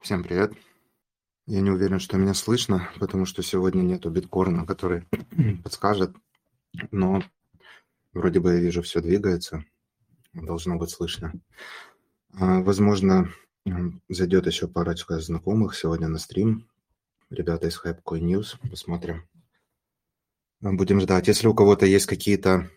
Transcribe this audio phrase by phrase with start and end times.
[0.00, 0.52] Всем привет.
[1.46, 5.04] Я не уверен, что меня слышно, потому что сегодня нету биткорна, который
[5.64, 6.14] подскажет,
[6.92, 7.22] но
[8.12, 9.64] вроде бы я вижу, все двигается,
[10.32, 11.32] должно быть слышно.
[12.32, 13.32] А, возможно,
[14.08, 16.68] зайдет еще парочка знакомых сегодня на стрим.
[17.28, 19.28] Ребята из Hypecoin News, посмотрим.
[20.60, 21.26] Будем ждать.
[21.26, 22.70] Если у кого-то есть какие-то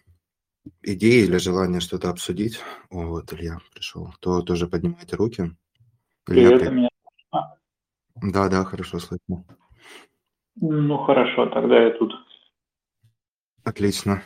[0.81, 2.59] идеи или желание что-то обсудить,
[2.89, 5.55] о, вот Илья пришел, то тоже поднимайте руки.
[6.25, 6.91] Привет, Илья, меня
[8.21, 9.43] да, да, хорошо слышно.
[10.55, 12.13] Ну хорошо, тогда я тут.
[13.63, 14.21] Отлично.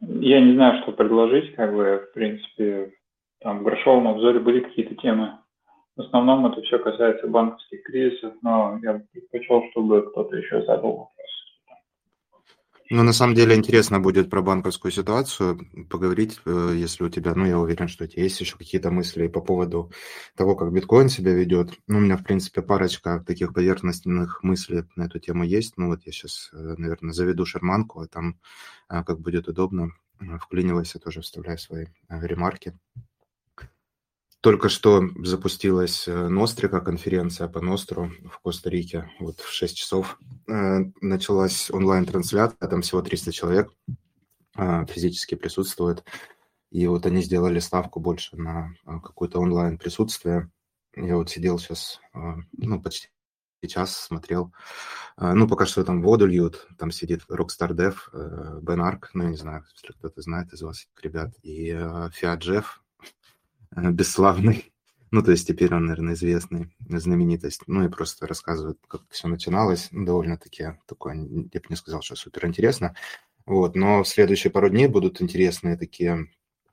[0.00, 2.92] Я не знаю, что предложить, как бы, в принципе,
[3.40, 5.38] там в грошовом обзоре были какие-то темы.
[5.96, 11.41] В основном это все касается банковских кризисов, но я предпочел, чтобы кто-то еще задал вопрос.
[12.94, 17.46] Ну, на самом деле интересно будет про банковскую ситуацию поговорить, э, если у тебя, ну,
[17.46, 19.90] я уверен, что у тебя есть еще какие-то мысли по поводу
[20.36, 21.72] того, как биткоин себя ведет.
[21.86, 25.78] Ну, у меня, в принципе, парочка таких поверхностных мыслей на эту тему есть.
[25.78, 28.38] Ну, вот я сейчас, э, наверное, заведу шарманку, а там,
[28.90, 29.92] э, как будет удобно,
[30.38, 32.78] вклинивайся, тоже вставляй свои ремарки.
[34.42, 39.08] Только что запустилась э, Нострика, конференция по Ностру в Коста-Рике.
[39.20, 43.72] Вот в 6 часов э, началась онлайн-трансляция, там всего 300 человек
[44.56, 46.02] э, физически присутствует.
[46.72, 50.50] И вот они сделали ставку больше на какое-то онлайн-присутствие.
[50.96, 53.10] Я вот сидел сейчас, ну, почти
[53.68, 54.52] час смотрел.
[55.18, 59.36] Ну, пока что там воду льют, там сидит Rockstar Dev, Бен Арк, ну, я не
[59.36, 62.81] знаю, если кто-то знает из вас, ребят, и Jeff, Э,
[63.76, 64.68] бесславный.
[65.14, 67.64] Ну, то есть теперь он, наверное, известный, знаменитость.
[67.66, 69.88] Ну и просто рассказывает, как все начиналось.
[69.90, 72.94] Ну, довольно-таки такое, я бы не сказал, что супер интересно.
[73.44, 76.28] Вот, но в следующие пару дней будут интересные такие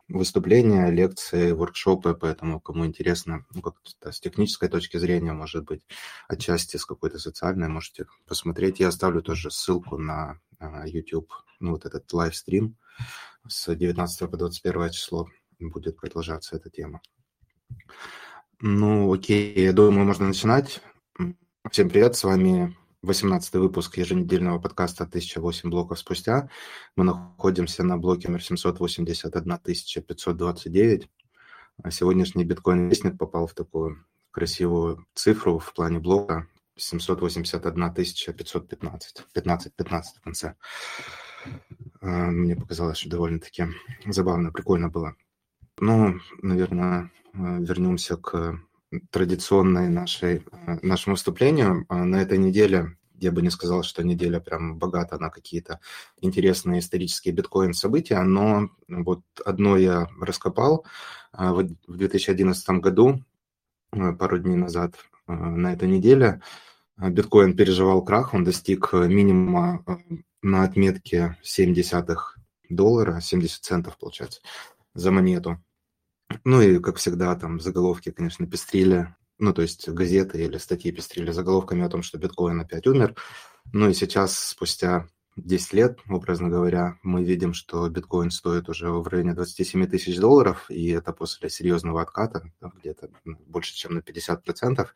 [0.08, 3.76] выступления, лекции, воркшопы, поэтому кому интересно, ну, как
[4.10, 5.86] с технической точки зрения, может быть,
[6.28, 8.80] отчасти с какой-то социальной, можете посмотреть.
[8.80, 10.40] Я оставлю тоже ссылку на
[10.86, 12.76] YouTube, ну, вот этот лайвстрим
[13.48, 15.30] с 19 по 21 число
[15.60, 17.02] будет продолжаться эта тема.
[18.62, 20.82] Ну, окей, я думаю, можно начинать.
[21.70, 26.50] Всем привет, с вами 18 выпуск еженедельного подкаста «1008 блоков спустя».
[26.96, 31.10] Мы находимся на блоке номер 781 529.
[31.90, 39.26] Сегодняшний биткоин-вестник попал в такую красивую цифру в плане блока 781 515.
[39.34, 40.56] 15, 15 в конце.
[42.02, 43.68] А, мне показалось, что довольно-таки
[44.06, 45.16] забавно, прикольно было.
[45.82, 48.60] Ну, наверное, э, вернемся к
[49.12, 51.86] традиционной нашей, э, нашему выступлению.
[51.88, 55.80] А, на этой неделе я бы не сказал, что неделя прям богата на какие-то
[56.20, 60.86] интересные исторические биткоин-события, но вот одно я раскопал
[61.32, 63.24] а, в 2011 году,
[63.94, 64.96] э, пару дней назад
[65.28, 66.42] на этой неделе,
[66.98, 69.86] биткоин переживал крах, он достиг минимума
[70.42, 72.18] на отметке 0,7
[72.70, 74.42] доллара, 70 центов, получается,
[74.96, 75.64] за монету.
[76.44, 81.32] Ну и, как всегда, там заголовки, конечно, пестрили, ну, то есть газеты или статьи пестрили
[81.32, 83.16] заголовками о том, что биткоин опять умер.
[83.72, 85.08] Ну и сейчас, спустя
[85.38, 90.70] 10 лет, образно говоря, мы видим, что биткоин стоит уже в районе 27 тысяч долларов,
[90.70, 94.88] и это после серьезного отката, где-то больше, чем на 50%.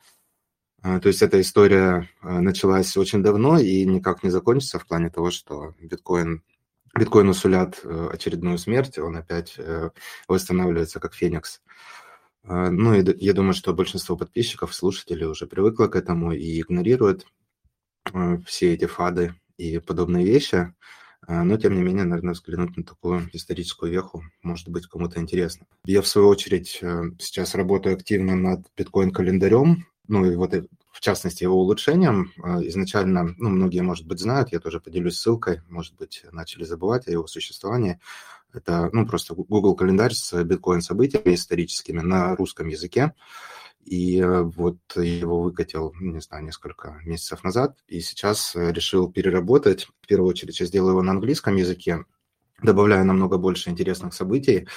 [0.86, 5.10] А, то есть эта история а, началась очень давно и никак не закончится в плане
[5.10, 6.44] того, что биткоин
[6.98, 9.90] биткоину сулят э, очередную смерть, он опять э,
[10.28, 11.62] восстанавливается как феникс.
[12.44, 17.26] А, ну и я думаю, что большинство подписчиков, слушателей уже привыкло к этому и игнорируют
[18.14, 20.74] э, все эти фады и подобные вещи.
[21.26, 25.66] Но, тем не менее, наверное, взглянуть на такую историческую веху может быть кому-то интересно.
[25.86, 26.82] Я, в свою очередь,
[27.18, 29.86] сейчас работаю активно над биткоин-календарем.
[30.10, 30.54] Ну и вот
[30.94, 32.32] в частности, его улучшением.
[32.42, 37.08] А, изначально, ну, многие, может быть, знают, я тоже поделюсь ссылкой, может быть, начали забывать
[37.08, 38.00] о его существовании.
[38.54, 43.16] Это, ну, просто Google календарь с биткоин-событиями историческими на русском языке.
[43.84, 49.88] И э, вот его выкатил, не знаю, несколько месяцев назад, и сейчас э, решил переработать.
[50.02, 52.06] В первую очередь я сделаю его на английском языке,
[52.62, 54.68] добавляю намного больше интересных событий,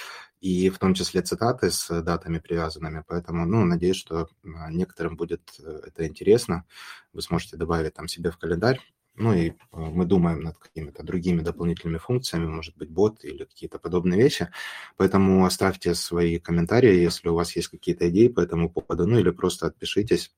[0.40, 3.04] и в том числе цитаты с датами привязанными.
[3.06, 6.64] Поэтому, ну, надеюсь, что а, некоторым будет э, это интересно.
[7.12, 8.80] Вы сможете добавить там себе в календарь.
[9.14, 13.78] Ну и а, мы думаем над какими-то другими дополнительными функциями, может быть, бот или какие-то
[13.78, 14.50] подобные вещи.
[14.96, 19.30] Поэтому оставьте свои комментарии, если у вас есть какие-то идеи по этому поводу, ну или
[19.30, 20.32] просто отпишитесь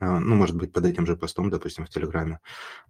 [0.00, 2.40] ну, может быть, под этим же постом, допустим, в Телеграме,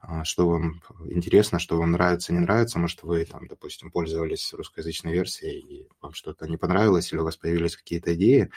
[0.01, 5.13] а, что вам интересно, что вам нравится, не нравится, может, вы там, допустим, пользовались русскоязычной
[5.13, 8.51] версией, и вам что-то не понравилось, или у вас появились какие-то идеи,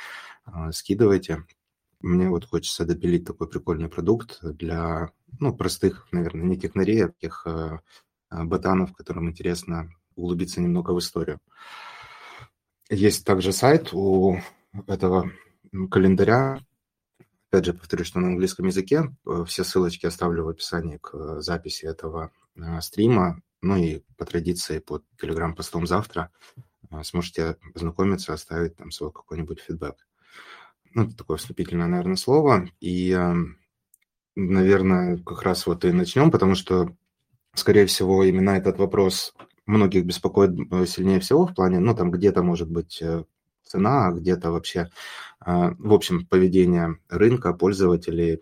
[0.46, 1.46] а, скидывайте.
[2.02, 7.48] мне вот хочется допилить такой прикольный продукт для, ну, простых, наверное, не технарей, а таких
[8.30, 11.40] ботанов, которым интересно углубиться немного в историю.
[12.90, 14.38] Есть также сайт у
[14.88, 15.32] этого
[15.90, 16.60] календаря.
[17.54, 19.16] Опять же, повторюсь, что на английском языке.
[19.28, 22.32] Э, все ссылочки оставлю в описании к записи этого
[22.82, 23.44] стрима.
[23.62, 26.32] Ну и по традиции под телеграм-постом завтра
[27.04, 29.98] сможете ознакомиться, оставить там свой какой-нибудь фидбэк.
[30.96, 32.70] Ну, это такое вступительное, наверное, слово.
[32.80, 33.60] И, эм,
[34.36, 36.96] наверное, как раз вот и начнем, потому что,
[37.54, 39.36] скорее всего, именно этот вопрос
[39.68, 43.26] многих беспокоит э, сильнее всего в плане, ну, там где-то может быть э,
[43.74, 44.90] цена, а где-то вообще,
[45.46, 48.40] э, в общем, поведение рынка, пользователей,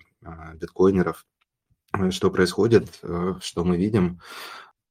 [0.55, 1.25] биткоинеров,
[2.11, 3.01] что происходит,
[3.41, 4.19] что мы видим.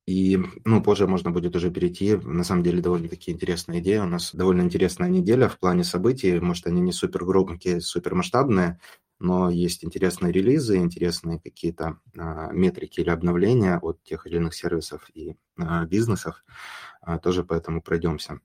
[0.06, 2.16] И, ну, позже можно будет уже перейти.
[2.16, 4.02] На самом деле, довольно-таки интересная идея.
[4.02, 6.40] У нас довольно интересная неделя в плане событий.
[6.40, 8.80] Может, они не супер громкие, супер масштабные,
[9.20, 15.08] но есть интересные релизы, интересные какие-то а, метрики или обновления от тех или иных сервисов
[15.14, 16.42] и а, бизнесов.
[17.02, 18.40] А, тоже поэтому пройдемся.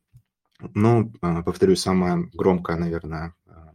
[0.59, 3.73] Ну, а, повторюсь, самое громкое, наверное, а,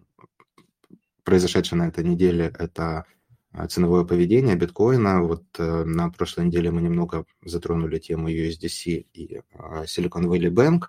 [1.25, 3.05] произошедшее на этой неделе– это
[3.53, 5.23] а, ценовое поведение биткоина.
[5.23, 9.41] Вот э, на прошлой неделе мы немного затронули тему USDC и
[9.85, 10.85] Silicon Valley Bank.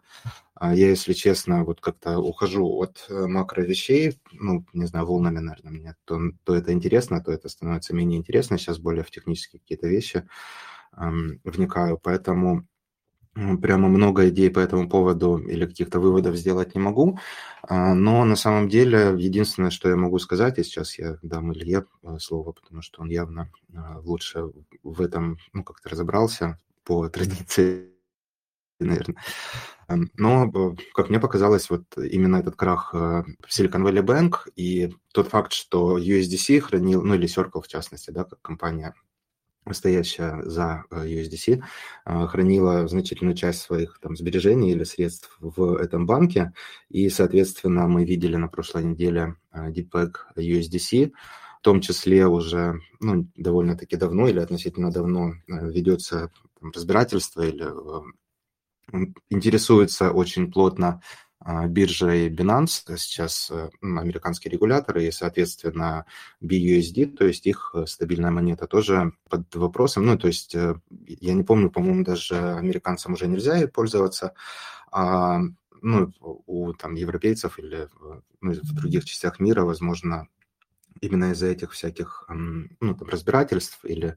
[0.61, 5.71] Я, если честно, вот как-то ухожу от э, макро вещей, ну, не знаю, волнами, наверное,
[5.71, 8.57] мне то, то это интересно, то это становится менее интересно.
[8.57, 10.23] Сейчас более в технические какие-то вещи
[11.45, 12.67] вникаю, поэтому
[13.33, 17.17] прямо много идей по этому поводу или каких-то выводов сделать не могу,
[17.63, 21.85] а, но на самом деле единственное, что я могу сказать, и сейчас я дам Илье
[22.03, 24.51] э, слово, потому что он явно а, лучше
[24.83, 27.91] в этом, ну, как-то разобрался по традиции,
[28.79, 29.15] наверное.
[30.15, 35.29] Но, э, как мне показалось, вот именно этот крах э, Silicon Valley Bank и тот
[35.29, 38.93] факт, что USDC хранил, ну или Circle в частности, да, как компания
[39.71, 41.61] стоящая за э, USDC,
[42.05, 46.53] а, хранила значительную часть своих там, сбережений или средств в этом банке.
[46.89, 51.11] И, соответственно, мы видели на прошлой неделе а, DeepPack USDC,
[51.59, 57.65] в том числе уже ну, довольно-таки давно или относительно давно э, ведется там, разбирательство или
[57.65, 61.01] э, интересуется очень плотно
[61.67, 66.05] биржей Binance, сейчас э, американские регуляторы, и, соответственно,
[66.41, 70.05] BUSD, то есть их э, стабильная монета тоже под вопросом.
[70.05, 70.75] Ну, то есть, э,
[71.07, 74.33] я не помню, по-моему, даже американцам уже нельзя ей пользоваться,
[74.91, 75.39] а
[75.81, 77.89] ну, у там европейцев или
[78.41, 80.27] ну, в других частях мира, возможно,
[80.99, 84.15] именно из-за этих всяких ну, там, разбирательств или а,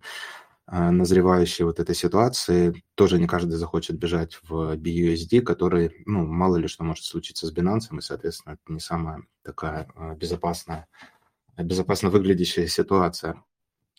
[0.67, 6.69] назревающей вот этой ситуации тоже не каждый захочет бежать в BUSD, который, ну, мало ли
[6.69, 10.87] что может случиться с Binance, и, соответственно, это не самая такая а, безопасная,
[11.59, 13.43] безопасно выглядящая ситуация.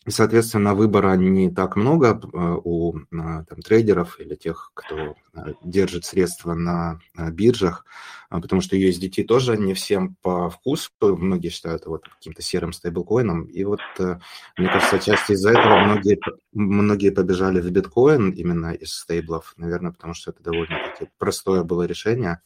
[0.08, 4.96] Соответственно, выбора не так много э, у э, там, трейдеров или тех, кто
[5.34, 7.00] э, держит средства на
[7.32, 7.84] биржах,
[8.30, 10.90] потому что USDT тоже не всем по вкусу.
[11.00, 13.46] Многие считают его каким-то серым стейблкоином.
[13.46, 16.20] И вот, мне кажется, часть из-за этого многие,
[16.52, 22.40] многие побежали в биткоин именно из стейблов, наверное, потому что это довольно-таки простое было решение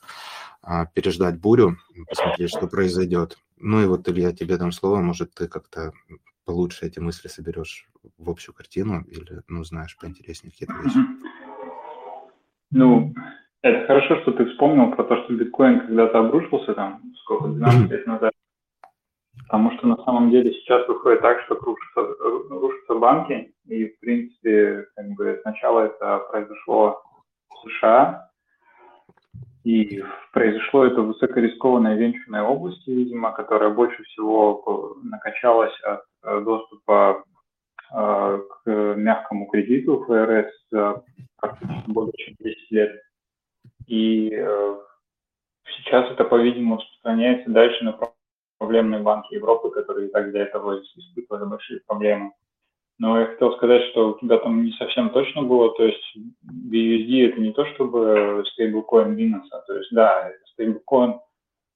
[0.62, 1.78] а, переждать бурю,
[2.08, 3.38] посмотреть, что произойдет.
[3.58, 5.92] Ну и вот, Илья, тебе дам слово, может, ты как-то
[6.44, 10.98] получше эти мысли соберешь в общую картину или, ну, знаешь поинтереснее какие-то вещи?
[12.70, 13.12] Ну,
[13.62, 18.06] это хорошо, что ты вспомнил про то, что биткоин когда-то обрушился там, сколько, 12 лет
[18.06, 18.32] назад.
[19.44, 22.00] Потому что на самом деле сейчас выходит так, что рушатся,
[22.50, 27.02] рушатся банки, и, в принципе, как бы сначала это произошло
[27.48, 28.29] в США,
[29.64, 30.02] и
[30.32, 37.24] произошло это в высокорискованной венчурной области, видимо, которая больше всего накачалась от э, доступа
[37.92, 41.02] э, к мягкому кредиту ФРС
[41.36, 43.02] практически более чем 10 лет.
[43.86, 44.76] И э,
[45.76, 47.98] сейчас это, по-видимому, распространяется дальше на
[48.58, 52.32] проблемные банки Европы, которые и так до этого испытывали большие проблемы.
[53.00, 57.30] Но я хотел сказать, что у тебя там не совсем точно было, то есть BUSD
[57.30, 61.18] это не то чтобы стейблкоин Binance, то есть да, стейблкоин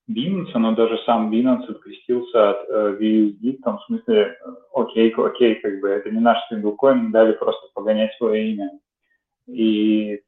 [0.06, 5.54] Binance, но даже сам Binance открестился от э, BUSD, в том смысле, э, окей, окей,
[5.54, 8.78] как бы это не наш стейблкоин, дали просто погонять свое имя.
[9.46, 10.20] И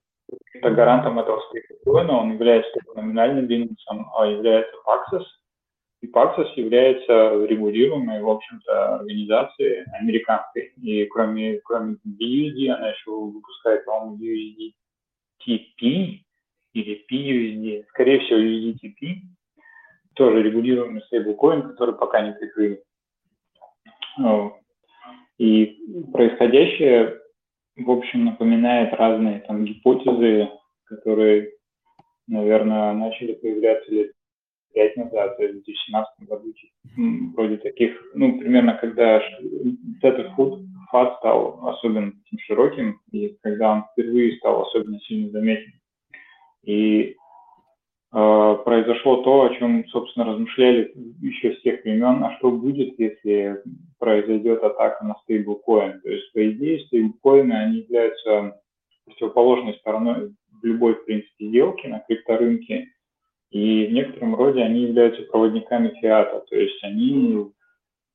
[0.55, 5.27] это гарантом этого стейблкоина он является номинальным Binance, а является Paxos,
[6.05, 10.73] Paxos является регулируемой, в общем-то, организацией американской.
[10.81, 14.17] И кроме, кроме BUSD, она еще выпускает, по-моему,
[15.47, 16.21] USDTP
[16.75, 19.23] или PUSD, скорее всего, USDTP.
[20.17, 22.83] тоже регулируемый стейблкоин, который пока не прикрыли.
[25.39, 25.79] И
[26.13, 27.21] происходящее,
[27.77, 30.49] в общем, напоминает разные там гипотезы,
[30.85, 31.53] которые,
[32.27, 34.13] наверное, начали появляться лет
[34.77, 36.53] пять назад, то есть в 2017 году,
[37.35, 39.23] вроде таких, ну, примерно когда
[40.03, 45.73] этот фуд фад стал особенно таким широким, и когда он впервые стал особенно сильно заметен.
[46.63, 47.17] И
[48.13, 50.93] э, произошло то, о чем, собственно, размышляли
[51.23, 53.63] еще с тех времен, а что будет, если
[53.99, 56.03] произойдет атака на стейблкоин.
[56.03, 58.61] То есть, по идее, стейблкоины, они являются
[59.07, 62.89] противоположной стороной в любой, в принципе, сделке на крипторынке,
[63.51, 67.51] и в некотором роде они являются проводниками фиата, то есть они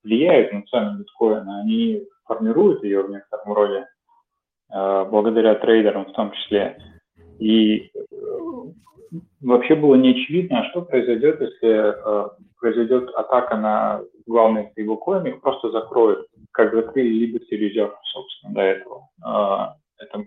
[0.04, 3.88] влияют на цену биткоина, они формируют ее в некотором роде,
[4.74, 6.78] э, благодаря трейдерам в том числе.
[7.40, 8.10] И э,
[9.42, 15.42] вообще было не очевидно, а что произойдет, если э, произойдет атака на главные стейблкоины, их
[15.42, 19.78] просто закроют, как закрыли Liberty Reserve, собственно, до этого.
[19.98, 20.26] Это...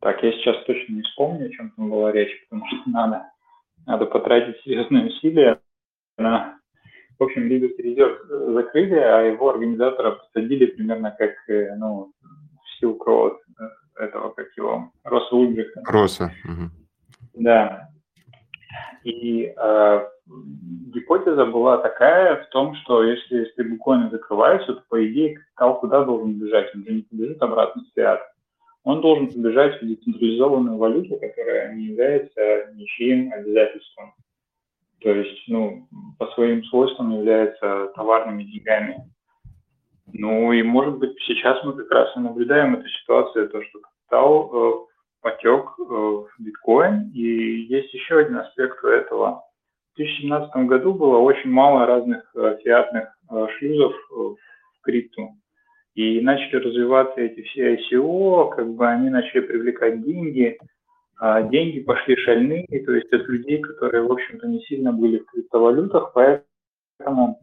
[0.00, 3.22] Так, я сейчас точно не вспомню, о чем там была речь, потому что надо
[3.86, 5.60] надо потратить серьезные усилия
[6.18, 6.58] на...
[7.18, 12.12] В общем, Liberty Reserve закрыли, а его организатора посадили примерно как, э, ну,
[12.82, 15.80] Silk Road, э, этого, как его, Росса Ульбриха.
[15.86, 16.30] Росса.
[16.44, 17.42] Угу.
[17.42, 17.88] Да.
[19.04, 20.08] И э,
[20.92, 26.34] гипотеза была такая в том, что если стейблкоины закрываются, то, по идее, капитал куда должен
[26.34, 26.74] бежать?
[26.74, 28.20] Он же не побежит обратно в фиат
[28.86, 34.14] он должен побежать в децентрализованную валюту, которая не является ничьим обязательством.
[35.00, 35.88] То есть, ну,
[36.20, 39.10] по своим свойствам является товарными деньгами.
[40.12, 44.50] Ну и, может быть, сейчас мы как раз и наблюдаем эту ситуацию, то, что капитал
[44.54, 44.72] э,
[45.20, 47.10] потек э, в биткоин.
[47.12, 49.42] И есть еще один аспект у этого.
[49.94, 55.34] В 2017 году было очень мало разных э, фиатных э, шлюзов э, в крипту.
[55.96, 60.58] И начали развиваться эти все ICO, как бы они начали привлекать деньги,
[61.18, 65.24] а деньги пошли шальные, то есть от людей, которые, в общем-то, не сильно были в
[65.24, 67.40] криптовалютах, поэтому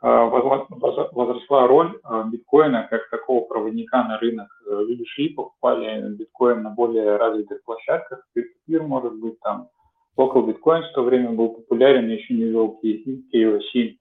[0.00, 4.46] а, возросла роль а, биткоина как такого проводника на рынок.
[4.64, 9.68] Люди шли, покупали биткоин на более развитых площадках, Peer, может быть, там,
[10.16, 13.96] Local Bitcoin в то время был популярен, еще не вел KOC,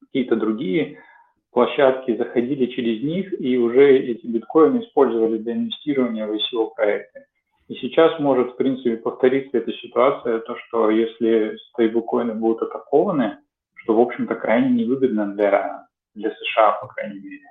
[0.00, 0.98] какие-то другие
[1.56, 7.24] площадки заходили через них, и уже эти биткоины использовали для инвестирования в ICO проекты.
[7.68, 13.38] И сейчас может, в принципе, повториться эта ситуация, то, что если стейблкоины будут атакованы,
[13.76, 17.50] что, в общем-то, крайне невыгодно для, для США, по крайней мере.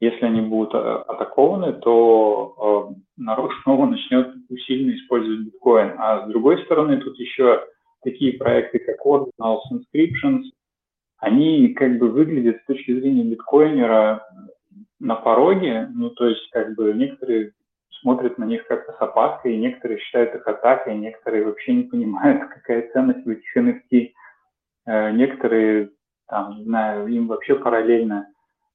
[0.00, 5.92] Если они будут э, атакованы, то э, народ снова начнет усиленно использовать биткоин.
[5.98, 7.64] А с другой стороны, тут еще
[8.02, 10.42] такие проекты, как Ordinals Inscriptions,
[11.18, 14.26] они как бы выглядят с точки зрения биткоинера
[15.00, 17.52] на пороге, ну то есть как бы некоторые
[18.00, 22.90] смотрят на них как-то с опаской, некоторые считают их атакой, некоторые вообще не понимают, какая
[22.92, 24.12] ценность в этих NFT,
[24.86, 25.90] э, некоторые,
[26.28, 28.28] там, не знаю, им вообще параллельно.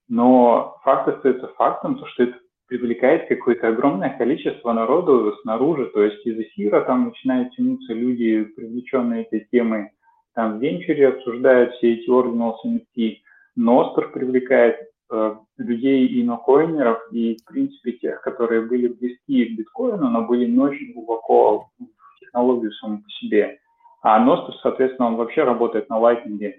[0.09, 6.25] Но факт остается фактом, то, что это привлекает какое-то огромное количество народу снаружи, то есть
[6.25, 9.91] из эфира там начинают тянуться люди, привлеченные этой темой,
[10.33, 13.17] там в венчуре обсуждают все эти ordinals NFT.
[13.55, 14.77] Ностер привлекает
[15.11, 20.49] э, людей и нокоинеров, и, в принципе, тех, которые были близки к биткоину, но были
[20.49, 23.59] не очень глубоко в технологию саму по себе.
[24.01, 26.55] А Ностер, соответственно, он вообще работает на лайтинге.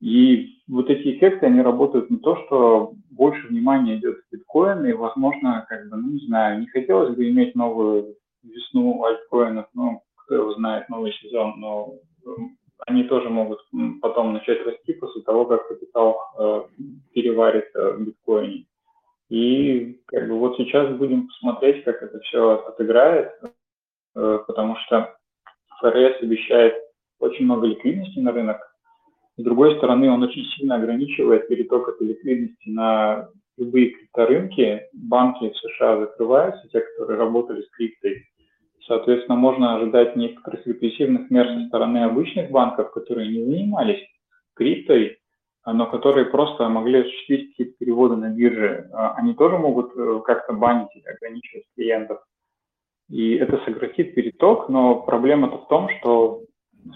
[0.00, 4.92] И вот эти эффекты, они работают на то, что больше внимания идет в биткоин, и,
[4.92, 10.36] возможно, как бы, ну, не знаю, не хотелось бы иметь новую весну альткоинов, ну, кто
[10.36, 11.94] его знает, новый сезон, но
[12.86, 13.60] они тоже могут
[14.00, 16.62] потом начать расти после того, как капитал э,
[17.12, 18.66] переварится в биткоине.
[19.28, 23.32] И как бы вот сейчас будем посмотреть, как это все отыграет,
[24.14, 25.16] э, потому что
[25.80, 26.74] ФРС обещает
[27.18, 28.58] очень много ликвидности на рынок.
[29.36, 34.82] С другой стороны, он очень сильно ограничивает переток этой ликвидности на любые крипторынки.
[34.92, 38.24] Банки в США закрываются, те, которые работали с криптой.
[38.88, 44.02] Соответственно, можно ожидать некоторых репрессивных мер со стороны обычных банков, которые не занимались
[44.54, 45.18] криптой,
[45.66, 48.88] но которые просто могли осуществить какие-то переводы на бирже.
[48.94, 52.20] А они тоже могут э, как-то банить или ограничивать клиентов.
[53.10, 56.44] И это сократит переток, но проблема-то в том, что,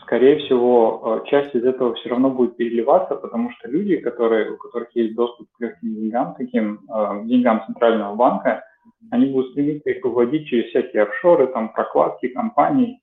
[0.00, 4.56] скорее всего, э, часть из этого все равно будет переливаться, потому что люди, которые, у
[4.56, 6.80] которых есть доступ к легким деньгам, таким
[7.26, 8.64] деньгам центрального банка,
[9.10, 13.00] они будут стремиться их выводить через всякие офшоры, там, прокладки компаний.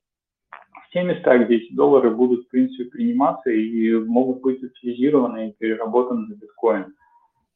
[0.50, 5.52] в те места, где эти доллары будут, в принципе, приниматься и могут быть утилизированы и
[5.52, 6.94] переработаны на биткоин.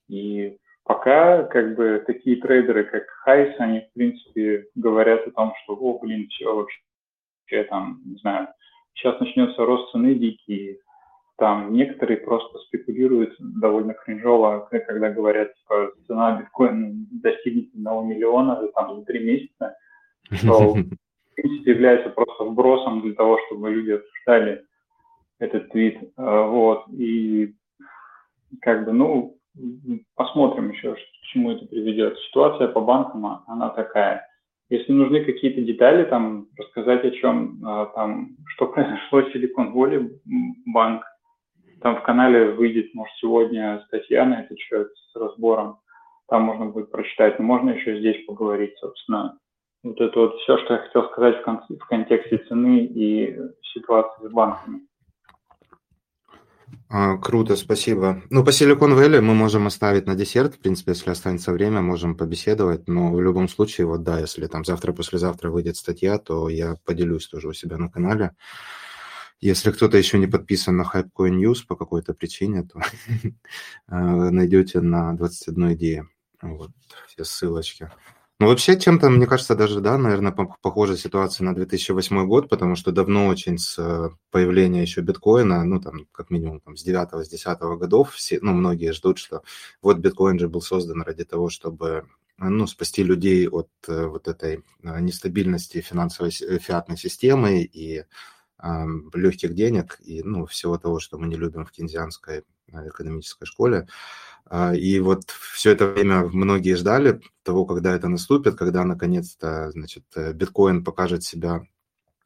[0.09, 5.75] И пока как бы такие трейдеры, как Хайс, они, в принципе, говорят о том, что,
[5.75, 8.49] о, блин, все вообще там, не знаю,
[8.95, 10.79] сейчас начнется рост цены дикий,
[11.37, 19.01] там некоторые просто спекулируют довольно кринжово, когда говорят, типа, цена биткоина достигнет одного миллиона там,
[19.01, 19.77] за три месяца,
[20.31, 20.77] что
[21.37, 24.65] является просто вбросом для того, чтобы люди обсуждали
[25.39, 25.99] этот твит.
[26.17, 26.85] А, вот.
[26.91, 27.55] И
[28.61, 29.37] как бы, ну,
[30.15, 30.99] посмотрим еще, к
[31.33, 32.17] чему это приведет.
[32.29, 34.27] Ситуация по банкам, она такая.
[34.71, 40.11] Если нужны какие-то детали, там, рассказать о чем, а, там, что произошло в Silicon Valley
[40.67, 41.05] банк,
[41.85, 45.81] там в канале выйдет, может, сегодня статья на этот счет с разбором.
[46.29, 47.39] Там можно будет прочитать.
[47.39, 49.39] Но можно еще здесь поговорить, собственно.
[49.83, 53.39] Вот это вот все, что я хотел сказать в, кон- в контексте цены и
[53.75, 54.81] ситуации с банками.
[56.89, 58.23] А, круто, спасибо.
[58.31, 62.17] Ну, по Silicon Valley мы можем оставить на десерт, в принципе, если останется время, можем
[62.17, 67.29] побеседовать, но в любом случае, вот да, если там завтра-послезавтра выйдет статья, то я поделюсь
[67.29, 68.31] тоже у себя на канале.
[69.41, 72.81] Если кто-то еще не подписан на Hypecoin News по какой-то причине, то
[73.87, 76.09] а, найдете на 21 идее.
[76.41, 76.71] Вот,
[77.09, 77.91] все ссылочки.
[78.41, 82.91] Ну, вообще, чем-то, мне кажется, даже, да, наверное, похожая ситуация на 2008 год, потому что
[82.91, 87.29] давно очень с э, появления еще биткоина, ну, там, как минимум, там, с 9 с
[87.29, 89.43] 10 годов, все, ну, многие ждут, что
[89.83, 94.65] вот биткоин же был создан ради того, чтобы ну, спасти людей от э, вот этой
[94.83, 98.05] э, нестабильности финансовой фиатной системы и
[99.15, 103.87] легких денег и ну, всего того, что мы не любим в кейнзианской э, экономической школе.
[104.47, 110.05] А, и вот все это время многие ждали того, когда это наступит, когда наконец-то значит,
[110.15, 111.63] э, биткоин покажет себя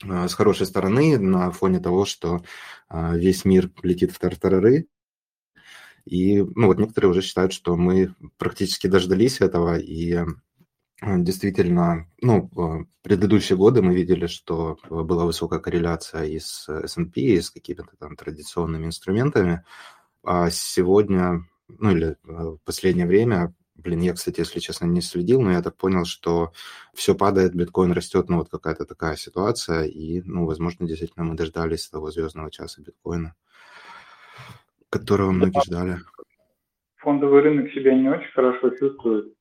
[0.05, 2.43] а, с хорошей стороны на фоне того, что
[2.89, 4.87] а, весь мир летит в тартарары.
[6.05, 10.25] И ну, вот некоторые уже считают, что мы практически дождались этого, и
[11.01, 17.41] Действительно, ну, э, предыдущие годы мы видели, что была высокая корреляция и с S&P, и
[17.41, 19.65] с какими-то там традиционными инструментами.
[20.25, 25.41] А сегодня, ну или э, в последнее время, блин, я, кстати, если честно, не следил,
[25.41, 26.51] но я так понял, что
[26.95, 31.89] все падает, биткоин растет, ну вот какая-то такая ситуация, и, ну, возможно, действительно мы дождались
[31.89, 33.37] того звездного часа биткоина,
[34.91, 35.99] которого многие ждали.
[36.97, 39.38] Фондовый рынок себя не очень хорошо чувствует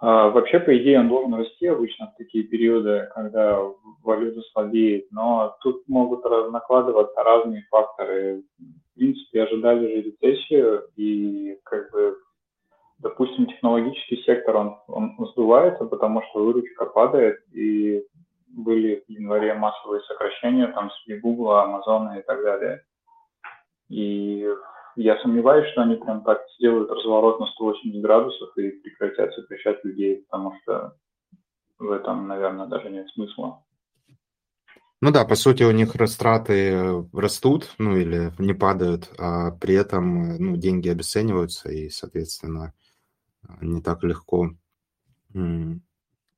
[0.00, 3.60] а, вообще, по идее, он должен расти обычно в такие периоды, когда
[4.04, 8.44] валюта слабеет, но тут могут накладываться разные факторы.
[8.58, 12.16] В принципе, ожидали же рецессию, и как бы,
[12.98, 18.04] допустим, технологический сектор, он, он сдувается, потому что выручка падает, и
[18.48, 22.82] были в январе массовые сокращения, там, с Google, Amazon и так далее.
[23.88, 24.48] И
[24.98, 30.24] я сомневаюсь, что они прям так сделают разворот на 180 градусов и прекратят сокращать людей,
[30.28, 30.96] потому что
[31.78, 33.62] в этом, наверное, даже нет смысла.
[35.00, 40.36] Ну да, по сути, у них растраты растут, ну или не падают, а при этом
[40.36, 42.74] ну, деньги обесцениваются, и, соответственно,
[43.60, 44.50] не так легко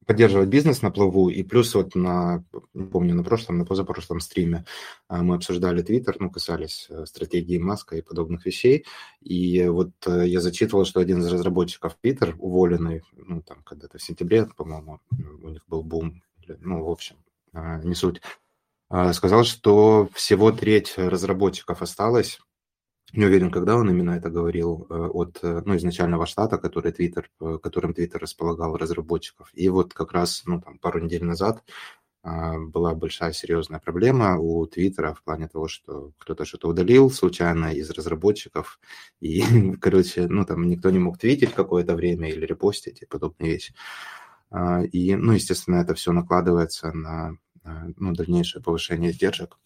[0.06, 1.28] поддерживать бизнес на плаву.
[1.28, 2.44] И плюс вот на,
[2.92, 4.64] помню, на прошлом, на позапрошлом стриме
[5.08, 8.84] а, мы обсуждали Твиттер, ну, касались э, стратегии Маска и подобных вещей.
[9.20, 14.02] И вот э, я зачитывал, что один из разработчиков Твиттер, уволенный, ну, там, когда-то в
[14.02, 15.00] сентябре, по-моему,
[15.42, 16.22] у них был бум,
[16.60, 17.16] ну, в общем,
[17.52, 18.20] не суть,
[19.12, 22.40] сказал, что всего треть разработчиков осталось,
[23.12, 27.24] не уверен, когда он именно это говорил, э, от э, ну, изначального штата, который Twitter,
[27.40, 29.50] э, которым Twitter располагал разработчиков.
[29.54, 31.62] И вот как раз ну, там, пару недель назад
[32.22, 37.72] а, была большая серьезная проблема у Твиттера в плане того, что кто-то что-то удалил случайно
[37.72, 38.78] из разработчиков,
[39.20, 39.42] и,
[39.80, 43.74] короче, ну, там никто не мог твитить какое-то время или репостить и подобные вещи.
[44.50, 47.36] А, и, ну, естественно, это все накладывается на
[47.96, 49.58] ну, дальнейшее повышение издержек.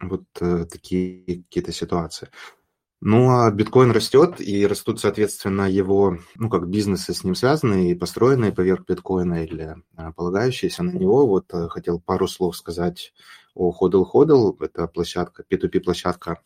[0.00, 2.28] Вот э, такие какие-то ситуации.
[3.02, 7.94] Ну, а биткоин растет, и растут, соответственно, его, ну, как бизнесы с ним связанные, и
[7.94, 11.26] построенные поверх биткоина или а, полагающиеся на него.
[11.26, 13.12] Вот а, хотел пару слов сказать
[13.54, 14.56] о Hodl Hodl.
[14.60, 16.40] Это площадка, P2P-площадка,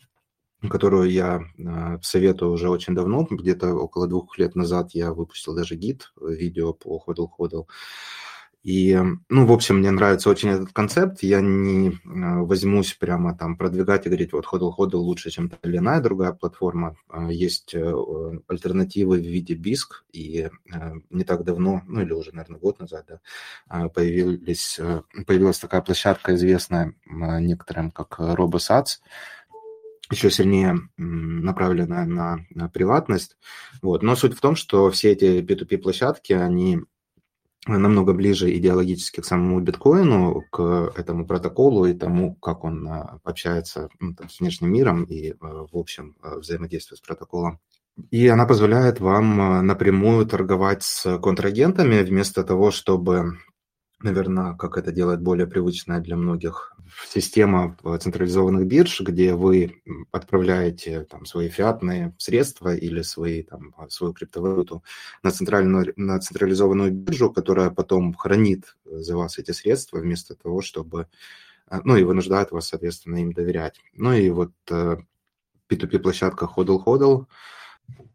[0.69, 3.29] которую я а, советую уже очень давно.
[3.31, 7.67] Где-то около двух лет назад я выпустил даже гид, видео по Hodl Hodl.
[8.63, 8.95] И,
[9.31, 11.23] ну, в общем, мне нравится очень этот концепт.
[11.23, 15.57] Я не а, возьмусь прямо там продвигать и говорить, вот Hodl Hodl лучше, чем та
[15.63, 16.97] или иная другая платформа.
[17.09, 17.93] А, есть э,
[18.49, 23.07] альтернативы в виде BISC, и э, не так давно, ну или уже, наверное, год назад,
[23.09, 23.21] да,
[23.69, 28.99] а, появились, э, появилась такая площадка, известная некоторым как RoboSats,
[30.11, 33.39] еще сильнее направленная на, на приватность.
[33.81, 34.03] Вот.
[34.03, 36.81] Но суть в том, что все эти P2P-площадки, они
[37.67, 43.91] намного ближе идеологически к самому биткоину, к этому протоколу и тому, как он а, общается
[44.01, 47.61] ну, там, с внешним миром и, а, в общем, а, взаимодействует с протоколом.
[48.11, 53.37] И она позволяет вам напрямую торговать с контрагентами вместо того, чтобы
[54.03, 56.77] наверное, как это делает более привычная для многих
[57.09, 64.83] система централизованных бирж, где вы отправляете там, свои фиатные средства или свои, там, свою криптовалюту
[65.23, 71.07] на, центральную, на централизованную биржу, которая потом хранит за вас эти средства вместо того, чтобы...
[71.85, 73.81] Ну и вынуждает вас, соответственно, им доверять.
[73.93, 77.27] Ну и вот P2P-площадка HODL-HODL–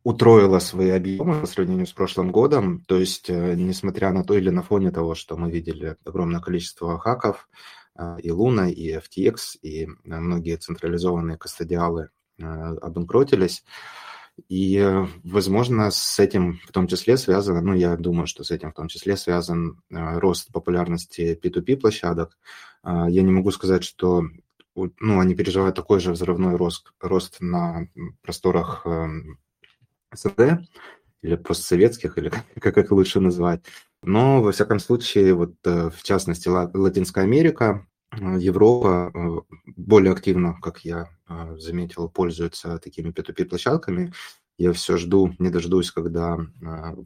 [0.05, 2.83] утроила свои объемы по сравнению с прошлым годом.
[2.87, 6.99] То есть, э, несмотря на то или на фоне того, что мы видели огромное количество
[6.99, 7.49] хаков,
[7.97, 13.63] э, и Луна, и FTX, и э, многие централизованные кастодиалы обанкротились.
[14.49, 14.85] И,
[15.23, 18.89] возможно, с этим в том числе связано, ну, я думаю, что с этим в том
[18.89, 22.37] числе связан рост популярности P2P площадок.
[22.83, 24.25] Я не могу сказать, что
[24.75, 27.87] ну, они переживают такой же взрывной рост, рост на
[28.21, 29.39] просторах эм,
[30.15, 30.61] СНГ
[31.21, 33.61] или постсоветских, или как их лучше назвать.
[34.03, 40.59] Но, во всяком случае, вот э, в частности Латинская Америка, э, Европа э, более активно,
[40.61, 41.09] как я
[41.57, 44.13] заметил, пользуется такими P2P-площадками.
[44.59, 46.37] Я все жду, не дождусь, когда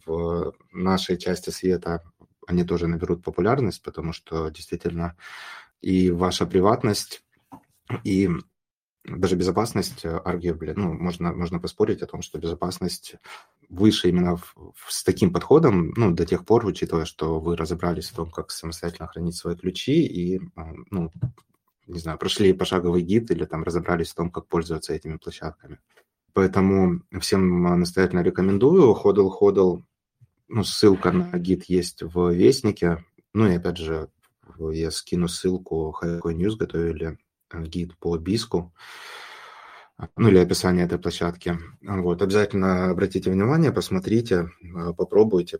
[0.05, 2.03] в нашей части света
[2.45, 5.15] они тоже наберут популярность, потому что действительно
[5.79, 7.23] и ваша приватность,
[8.03, 8.29] и
[9.17, 10.21] даже безопасность, э,
[10.75, 13.15] ну, можно, можно поспорить о том, что безопасность
[13.69, 18.09] выше именно в, в, с таким подходом, ну, до тех пор, учитывая, что вы разобрались
[18.09, 20.39] в том, как самостоятельно хранить свои ключи и, э,
[20.91, 21.11] ну,
[21.87, 25.79] не знаю, прошли пошаговый гид или там разобрались в том, как пользоваться этими площадками.
[26.33, 28.93] Поэтому всем настоятельно рекомендую.
[28.93, 29.79] Ходл Ходл,
[30.47, 33.03] ну, ссылка на гид есть в Вестнике.
[33.33, 34.09] Ну и опять же,
[34.59, 37.17] я скину ссылку Хайкой News готовили
[37.53, 38.73] гид по биску,
[40.15, 41.57] ну или описание этой площадки.
[41.81, 45.59] Вот, обязательно обратите внимание, посмотрите, э, попробуйте.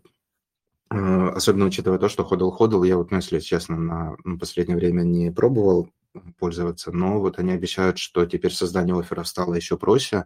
[0.90, 5.02] Э, особенно учитывая то, что ходл-ходл, я вот, ну, если честно, на ну, последнее время
[5.02, 5.90] не пробовал
[6.38, 10.24] пользоваться, но вот они обещают, что теперь создание офферов стало еще проще,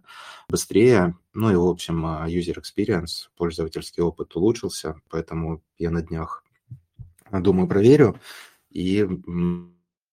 [0.48, 6.44] быстрее, ну и, в общем, э, user experience, пользовательский опыт улучшился, поэтому я на днях,
[7.30, 8.18] думаю, проверю
[8.70, 9.06] и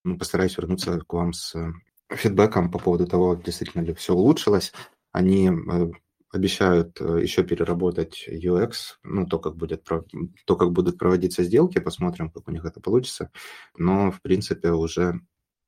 [0.04, 1.72] ну, постараюсь вернуться к вам с э,
[2.14, 4.72] фидбэком по поводу того, действительно ли все улучшилось.
[5.12, 5.90] Они э,
[6.30, 8.72] обещают э, еще переработать UX,
[9.04, 13.30] ну, то, как, будет, то, как будут проводиться сделки, посмотрим, как у них это получится.
[13.76, 15.20] Но, в принципе, уже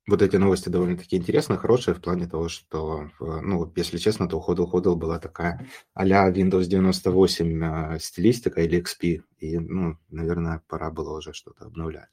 [0.07, 4.41] вот эти новости довольно-таки интересные, хорошие в плане того, что, ну, если честно, то у
[4.41, 11.17] Hodl Hodl была такая а-ля Windows 98 стилистика или XP, и, ну, наверное, пора было
[11.17, 12.09] уже что-то обновлять.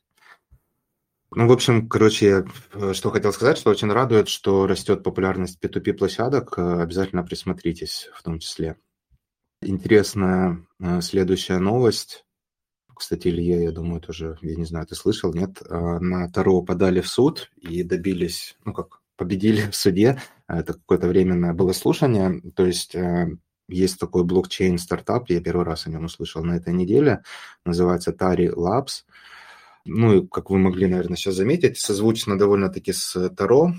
[1.34, 5.58] Ну, в общем, короче, я э, что хотел сказать, что очень радует, что растет популярность
[5.64, 6.58] P2P площадок.
[6.58, 8.76] Э, обязательно присмотритесь в том числе.
[9.62, 12.26] Интересная э, следующая новость.
[12.94, 15.62] Кстати, Илья, я думаю, тоже, я не знаю, ты слышал, нет?
[15.70, 20.20] На Таро подали в суд и добились, ну как, победили в суде.
[20.46, 22.42] Это какое-то временное было слушание.
[22.54, 22.94] То есть
[23.68, 27.22] есть такой блокчейн-стартап, я первый раз о нем услышал на этой неделе,
[27.64, 29.04] называется Tari Labs–
[29.84, 33.72] ну, и, как вы могли, наверное, сейчас заметить, созвучно довольно-таки с Таро.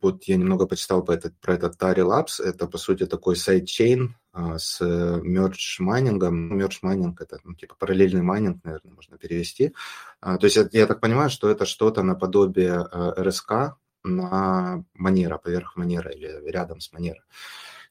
[0.00, 2.42] Вот я немного почитал про этот, про этот Tari Labs.
[2.44, 6.56] Это, по сути, такой sidechain а, с merge майнингом.
[6.56, 9.72] Merge майнинг– это ну, типа параллельный майнинг, наверное, можно перевести.
[10.20, 15.38] А, то есть я, я так понимаю, что это что-то наподобие а, RSK на Монеро,
[15.38, 17.22] поверх Монеро или рядом с Монеро.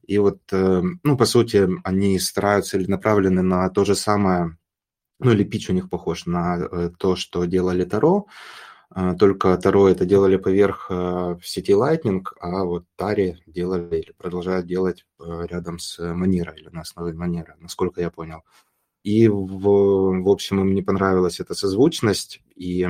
[0.05, 4.57] И вот, э, ну, по сути, они стараются или направлены на то же самое
[5.23, 8.25] ну или пич у них похож на э, то, что делали Таро,
[8.89, 14.65] а, только Таро это делали поверх э, сети Lightning, а вот Тари делали или продолжают
[14.65, 18.41] делать э, рядом с Манера или на основе Манера, насколько я понял.
[19.03, 22.87] И, в, в общем, им не понравилась эта созвучность и,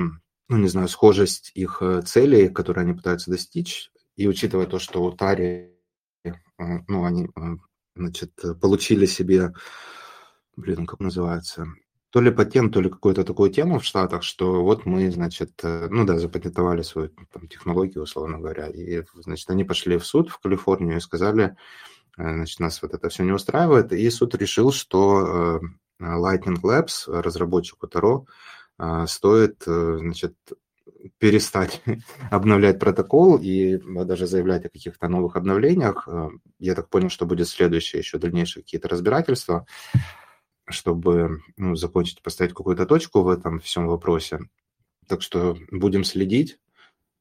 [0.49, 3.91] ну, не знаю, схожесть их целей, которые они пытаются достичь.
[4.17, 5.77] И учитывая то, что у Тари,
[6.57, 7.29] ну, они,
[7.95, 9.53] значит, получили себе,
[10.57, 11.67] блин, как называется,
[12.11, 15.87] то ли патент, то ли какую-то такую тему в Штатах, что вот мы, значит, э,
[15.89, 20.37] ну да, запатентовали свою там, технологию, условно говоря, и, значит, они пошли в суд в
[20.39, 21.55] Калифорнию и сказали,
[22.17, 25.61] э, значит, нас вот это все не устраивает, и суд решил, что
[26.01, 28.25] э, Lightning Labs, разработчику Таро,
[29.05, 30.33] стоит, значит,
[31.19, 31.83] перестать
[32.31, 36.07] обновлять протокол и даже заявлять о каких-то новых обновлениях.
[36.57, 39.67] Я так понял, что будет следующее еще дальнейшие какие-то разбирательства
[40.71, 44.39] чтобы ну, закончить, поставить какую-то точку в этом всем вопросе.
[45.07, 46.59] Так что будем следить.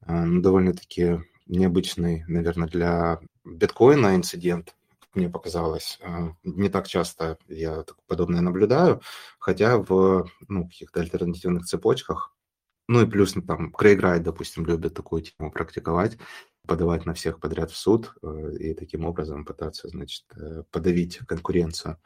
[0.01, 4.75] А, ну, довольно-таки необычный, наверное, для биткоина инцидент,
[5.13, 5.99] мне показалось.
[6.01, 9.01] А, не так часто я подобное наблюдаю,
[9.39, 12.35] хотя в ну, каких-то альтернативных цепочках,
[12.87, 16.17] ну и плюс ну, там Крейг Райт, допустим, любит такую тему практиковать,
[16.67, 21.97] подавать на всех подряд в суд э, и таким образом пытаться, значит, э, подавить конкуренцию.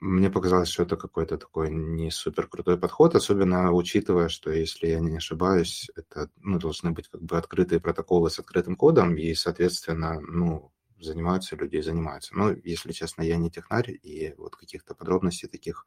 [0.00, 5.00] Мне показалось, что это какой-то такой не супер крутой подход, особенно учитывая, что, если я
[5.00, 10.20] не ошибаюсь, это ну, должны быть как бы открытые протоколы с открытым кодом, и, соответственно,
[10.20, 12.36] ну, занимаются люди и занимаются.
[12.36, 15.86] Но, если честно, я не технарь, и вот каких-то подробностей таких,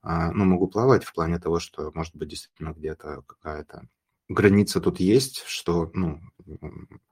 [0.00, 3.86] а, ну, могу плавать в плане того, что, может быть, действительно где-то какая-то
[4.28, 6.20] граница тут есть, что, ну,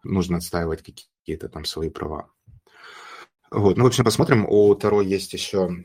[0.02, 2.30] нужно отстаивать какие-то там свои права.
[3.50, 4.46] Вот, ну, в общем, посмотрим.
[4.48, 5.84] У Таро есть еще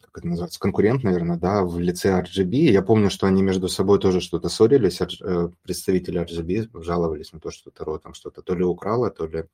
[0.00, 2.56] как это называется, конкурент, наверное, да, в лице RGB.
[2.70, 7.50] Я помню, что они между собой тоже что-то ссорились, э, представители RGB жаловались на то,
[7.50, 9.44] что Таро там что-то то ли украло, то ли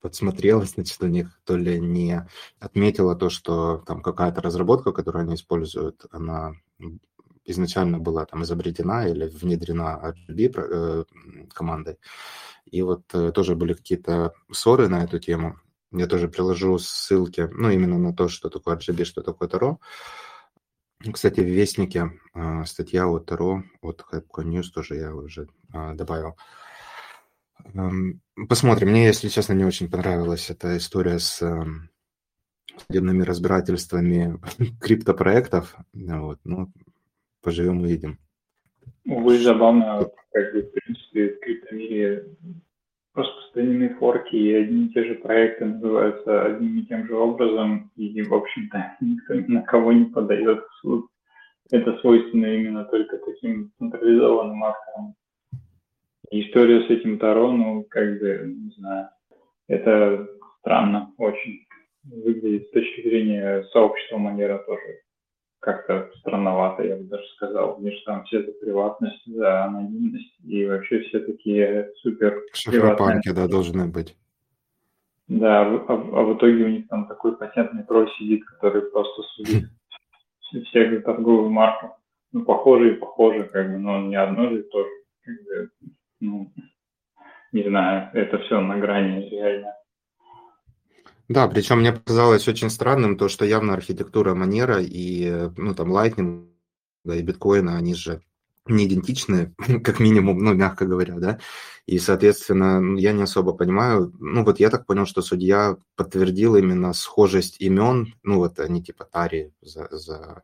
[0.00, 2.26] подсмотрела, значит, у них, то ли не
[2.58, 6.54] отметила то, что там какая-то разработка, которую они используют, она
[7.44, 11.04] изначально была там изобретена или внедрена RGB э,
[11.52, 11.98] командой.
[12.66, 15.58] И вот э, тоже были какие-то ссоры на эту тему.
[15.92, 19.78] Я тоже приложу ссылки, ну, именно на то, что такое RGB, что такое Таро.
[21.12, 26.36] Кстати, в Вестнике э, статья о Таро, от Hypecoin News тоже я уже э, добавил.
[27.74, 28.90] Эм, посмотрим.
[28.90, 31.64] Мне, если честно, не очень понравилась эта история с э,
[32.86, 34.38] судебными разбирательствами
[34.80, 35.76] криптопроектов.
[35.92, 36.72] Вот, ну,
[37.42, 38.18] поживем увидим.
[39.04, 42.36] Увы, забавно, как бы, в принципе, в криптомире
[43.14, 48.22] распространены форки, и одни и те же проекты называются одним и тем же образом, и,
[48.22, 51.06] в общем-то, никто ни на кого не подает в суд.
[51.70, 55.14] Это свойственно именно только таким централизованным акторам.
[56.30, 59.08] И история с этим Таро, ну, как бы, не знаю,
[59.68, 60.26] это
[60.60, 61.66] странно очень
[62.04, 65.00] выглядит с точки зрения сообщества манера тоже
[65.62, 67.78] как-то странновато, я бы даже сказал.
[67.78, 73.46] Мне же там все за приватность, за анонимность, и вообще все такие супер Шифропанки, да,
[73.46, 74.16] должны быть.
[75.28, 79.22] Да, а, а, а в итоге у них там такой патентный тролль сидит, который просто
[79.36, 79.70] судит
[80.68, 81.96] всех за торговую марку.
[82.32, 84.90] Ну, похоже и похоже, как бы, но не одно же тоже.
[85.24, 85.70] Как бы,
[86.20, 86.52] ну,
[87.52, 89.76] не знаю, это все на грани реально.
[91.32, 96.46] Да, причем мне показалось очень странным то, что явно архитектура манера и, ну, там, Lightning,
[97.04, 98.20] да, и биткоина, они же
[98.66, 101.38] не идентичны, как минимум, ну, мягко говоря, да,
[101.86, 106.54] и, соответственно, ну, я не особо понимаю, ну, вот я так понял, что судья подтвердил
[106.56, 110.42] именно схожесть имен, ну, вот они типа Тари за, за...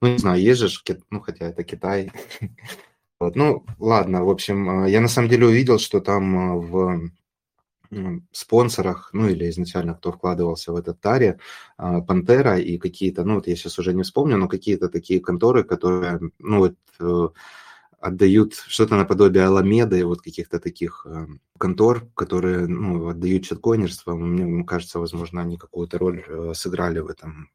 [0.00, 0.68] ну, не знаю, есть же,
[1.10, 2.10] ну, хотя это Китай,
[3.20, 7.10] вот, ну, ладно, в общем, я на самом деле увидел, что там в
[8.32, 11.38] спонсорах, ну или изначально кто вкладывался в этот таре,
[11.76, 15.64] а, Пантера и какие-то, ну вот я сейчас уже не вспомню, но какие-то такие конторы,
[15.64, 17.28] которые, ну вот э,
[18.00, 21.26] отдают что-то наподобие Аламеда и вот каких-то таких э,
[21.58, 24.14] контор, которые ну, отдают читкоинерство.
[24.14, 27.50] Мне кажется, возможно, они какую-то роль э, сыграли в этом,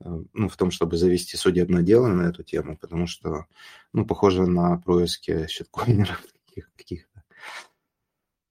[0.00, 3.46] ну, в том, чтобы завести судебное дело на эту тему, потому что,
[3.92, 6.22] ну, похоже на происки щиткоинеров
[6.76, 7.17] каких-то.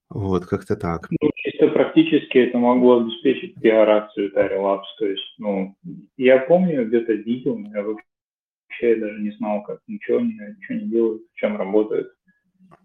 [0.09, 1.07] Вот, как-то так.
[1.09, 4.85] Ну, чисто практически это могло обеспечить пиар-акцию Tari Labs.
[4.99, 5.75] То есть, ну,
[6.15, 11.35] я помню, где-то видел, я вообще даже не знал, как ничего, ничего не делают, в
[11.35, 12.13] чем работают.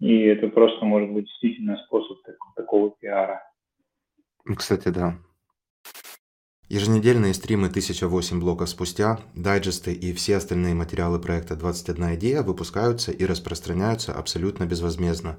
[0.00, 3.42] И это просто может быть действительно способ так, такого пиара.
[4.56, 5.16] Кстати, да.
[6.68, 13.26] Еженедельные стримы 1008 блоков спустя, дайджесты и все остальные материалы проекта 21 идея выпускаются и
[13.26, 15.38] распространяются абсолютно безвозмездно.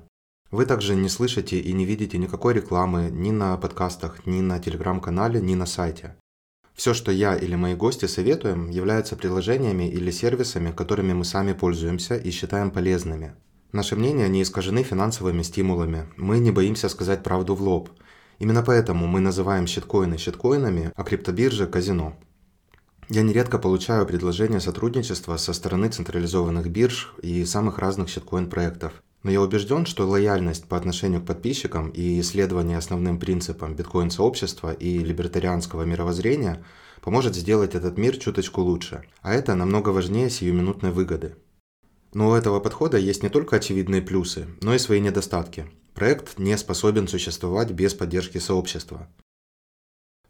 [0.53, 5.41] Вы также не слышите и не видите никакой рекламы ни на подкастах, ни на телеграм-канале,
[5.41, 6.15] ни на сайте.
[6.75, 12.15] Все, что я или мои гости советуем, являются приложениями или сервисами, которыми мы сами пользуемся
[12.17, 13.33] и считаем полезными.
[13.71, 16.05] Наши мнения не искажены финансовыми стимулами.
[16.17, 17.89] Мы не боимся сказать правду в лоб.
[18.37, 22.15] Именно поэтому мы называем щиткоины щиткоинами, а криптобиржи– казино.
[23.09, 29.01] Я нередко получаю предложения сотрудничества со стороны централизованных бирж и самых разных щиткоин-проектов.
[29.23, 34.99] Но я убежден, что лояльность по отношению к подписчикам и исследование основным принципам биткоин-сообщества и
[34.99, 36.63] либертарианского мировоззрения
[37.01, 39.03] поможет сделать этот мир чуточку лучше.
[39.21, 41.37] А это намного важнее сиюминутной выгоды.
[42.13, 45.65] Но у этого подхода есть не только очевидные плюсы, но и свои недостатки.
[45.93, 49.07] Проект не способен существовать без поддержки сообщества.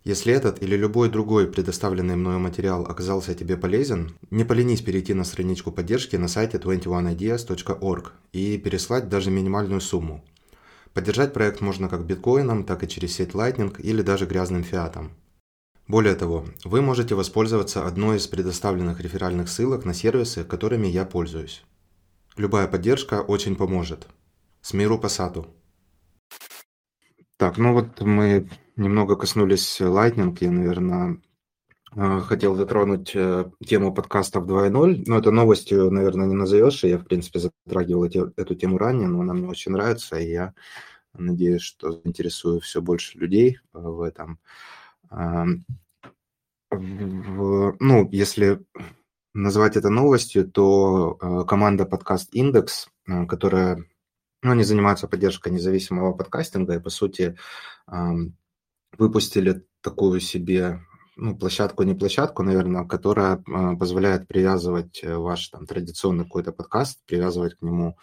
[0.04, 5.24] Если этот или любой другой предоставленный мною материал оказался тебе полезен, не поленись перейти на
[5.24, 10.22] страничку поддержки на сайте 21ideas.org и переслать даже минимальную сумму.
[10.94, 15.12] Поддержать проект можно как биткоином, так и через сеть Lightning или даже грязным фиатом.
[15.88, 21.64] Более того, вы можете воспользоваться одной из предоставленных реферальных ссылок на сервисы, которыми я пользуюсь.
[22.36, 24.08] Любая поддержка очень поможет.
[24.62, 25.48] С миру по сату.
[27.38, 30.36] Так, ну вот мы немного коснулись Lightning.
[30.40, 31.22] Я, наверное,
[31.96, 35.04] э, хотел затронуть э, тему подкастов 2.0.
[35.08, 36.84] Но это новостью, наверное, не назовешь.
[36.84, 40.54] Я, в принципе, затрагивал эти, эту тему ранее, но она мне очень нравится, и я
[41.14, 44.40] надеюсь, что заинтересую все больше людей э, в этом.
[45.12, 45.66] Эм,
[46.72, 48.66] в, ну, если
[49.36, 52.88] назвать это новостью, то команда подкаст Индекс,
[53.28, 53.86] которая
[54.42, 57.38] ну, они занимаются поддержкой независимого подкастинга и, по сути,
[58.98, 60.80] выпустили такую себе
[61.16, 67.06] ну, площадку, не площадку, наверное, которая а, позволяет привязывать э, ваш там традиционный какой-то подкаст,
[67.06, 67.98] привязывать к нему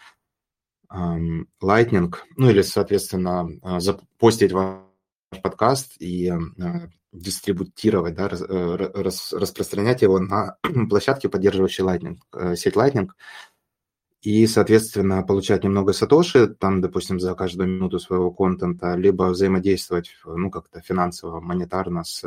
[0.93, 4.79] эм, Lightning, ну или, соответственно, а, запостить ваш
[5.43, 6.33] подкаст и э,
[7.11, 10.57] дистрибутировать, да, раз, э, рас, распространять его на
[10.89, 13.09] площадке, поддерживающей Lightning, сеть Lightning
[14.21, 20.51] и, соответственно, получать немного сатоши, там, допустим, за каждую минуту своего контента, либо взаимодействовать, ну,
[20.51, 22.23] как-то финансово, монетарно с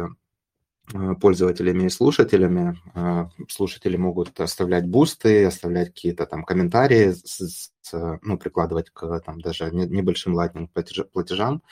[0.92, 2.80] э, пользователями и слушателями.
[2.96, 9.40] Э, слушатели могут оставлять бусты, оставлять какие-то там комментарии, с, с, ну, прикладывать к там
[9.40, 10.72] даже небольшим лайтинг
[11.12, 11.62] платежам,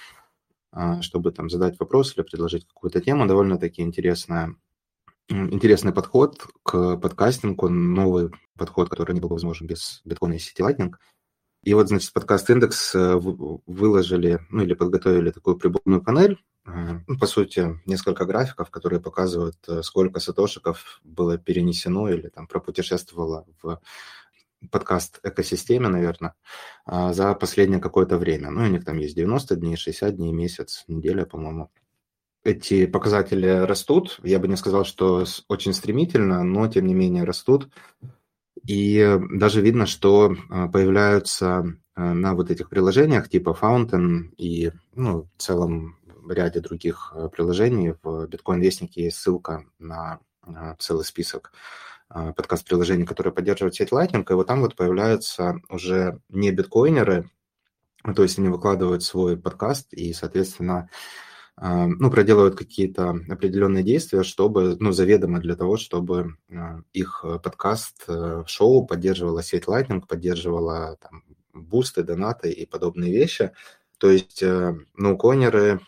[0.72, 3.26] э, чтобы там задать вопрос или предложить какую-то тему.
[3.26, 4.54] Довольно-таки интересная
[5.32, 10.92] интересный подход к подкастингу, новый подход, который не был возможен без биткоина и сети Lightning.
[11.64, 17.18] И вот, значит, подкаст Индекс э, выложили, ну или подготовили такую приборную панель, э, ну,
[17.18, 23.80] по сути, несколько графиков, которые показывают, э, сколько сатошиков было перенесено или там пропутешествовало в
[24.70, 26.34] подкаст экосистеме, наверное,
[26.86, 28.50] за последнее какое-то время.
[28.50, 31.70] Ну, у них там есть 90 дней, 60 дней, месяц, неделя, по-моему
[32.44, 34.18] эти показатели растут.
[34.22, 37.68] Я бы не сказал, что очень стремительно, но тем не менее растут.
[38.66, 45.28] И даже видно, что а, появляются а, на вот этих приложениях типа Fountain и ну,
[45.36, 50.20] в целом ряде других приложений в Bitcoin-вестнике есть ссылка на
[50.78, 51.52] целый список
[52.08, 57.30] подкаст-приложений, которые поддерживают сеть Lightning, и вот там вот появляются уже не биткоинеры,
[58.14, 60.88] то есть они выкладывают свой подкаст, и, соответственно,
[61.60, 68.42] ну, проделывают какие-то определенные действия, чтобы, ну, заведомо для того, чтобы а, их подкаст, э,
[68.46, 73.52] шоу поддерживала сеть Lightning, поддерживала там бусты, донаты и подобные вещи.
[73.98, 75.80] То есть, э, ну, конеры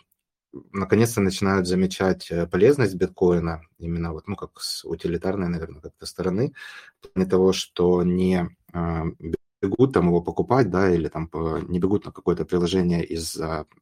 [0.73, 6.53] наконец-то начинают замечать э, полезность биткоина, именно вот, ну, как с утилитарной, наверное, как-то стороны,
[7.01, 9.05] в плане того, что не а,
[9.67, 11.31] бегут там его покупать, да, или там
[11.69, 13.37] не бегут на какое-то приложение из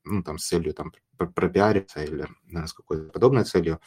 [0.05, 3.81] ну, там, с целью там пропиариться или да, с какой-то подобной целью,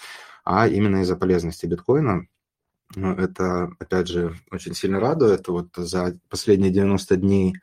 [0.43, 2.27] а именно из-за полезности биткоина.
[2.95, 5.47] Ну, это, опять же, очень сильно радует.
[5.47, 7.55] Вот за последние 90 дней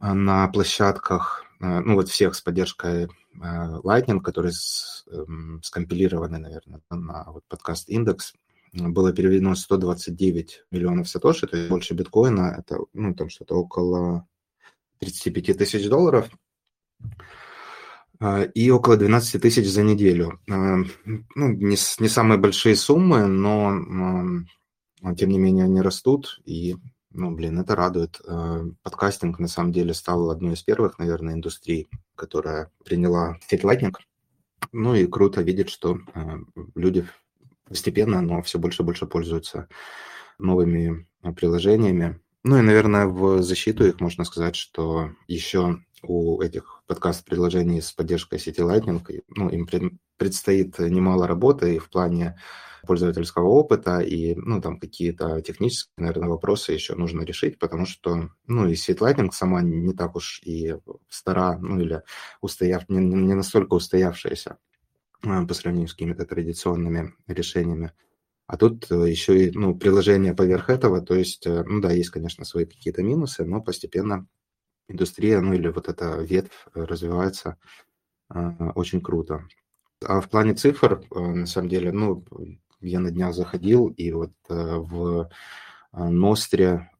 [0.00, 3.08] а, на площадках, а, ну вот всех с поддержкой
[3.40, 4.52] а, Lightning, которые
[5.10, 8.32] эм, скомпилированы, наверное, на вот подкаст Индекс,
[8.72, 14.26] было переведено 129 миллионов сатоши, то есть больше биткоина, это ну, там что-то около
[15.00, 16.30] 35 тысяч долларов
[18.18, 20.40] а, и около 12 тысяч за неделю.
[20.48, 24.44] А, ну, не, не самые большие суммы, но
[25.16, 26.76] тем не менее они растут, и,
[27.10, 28.20] ну, блин, это радует.
[28.26, 33.94] А, подкастинг, на самом деле, стал одной из первых, наверное, индустрий, которая приняла сеть Lightning.
[34.70, 35.98] Ну и круто видеть, что
[36.74, 37.06] люди
[37.72, 39.68] постепенно, но все больше и больше пользуются
[40.38, 42.20] новыми а, приложениями.
[42.44, 48.38] Ну и, наверное, в защиту их можно сказать, что еще у этих подкаст-приложений с поддержкой
[48.38, 49.68] сети Lightning, ну, им
[50.16, 52.36] предстоит немало работы и в плане
[52.84, 58.68] пользовательского опыта, и, ну, там какие-то технические, наверное, вопросы еще нужно решить, потому что, ну,
[58.68, 60.74] и сеть Lightning сама не так уж и
[61.08, 62.02] стара, ну, или
[62.40, 64.58] устояв, не, не настолько устоявшаяся.
[65.24, 67.92] Э, по сравнению с какими-то традиционными решениями.
[68.46, 72.66] А тут еще и ну, приложение поверх этого, то есть, ну да, есть, конечно, свои
[72.66, 74.26] какие-то минусы, но постепенно
[74.88, 77.58] индустрия, ну или вот эта ветвь развивается
[78.74, 79.46] очень круто.
[80.04, 82.24] А в плане цифр, на самом деле, ну,
[82.80, 85.30] я на днях заходил, и вот в
[85.92, 86.90] Ностре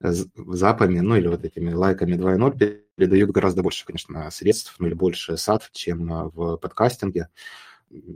[0.00, 5.36] запами, ну или вот этими лайками 2.0 передают гораздо больше, конечно, средств, ну или больше
[5.36, 7.28] сад, чем а, в подкастинге.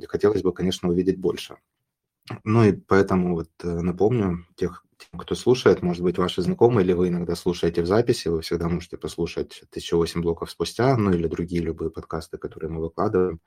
[0.09, 1.57] Хотелось бы, конечно, увидеть больше.
[2.45, 6.93] Ну и поэтому вот э, напомню тех, тем, кто слушает, может быть, ваши знакомые, или
[6.93, 11.63] вы иногда слушаете в записи, вы всегда можете послушать 1008 блоков спустя, ну или другие
[11.63, 13.41] любые подкасты, которые мы выкладываем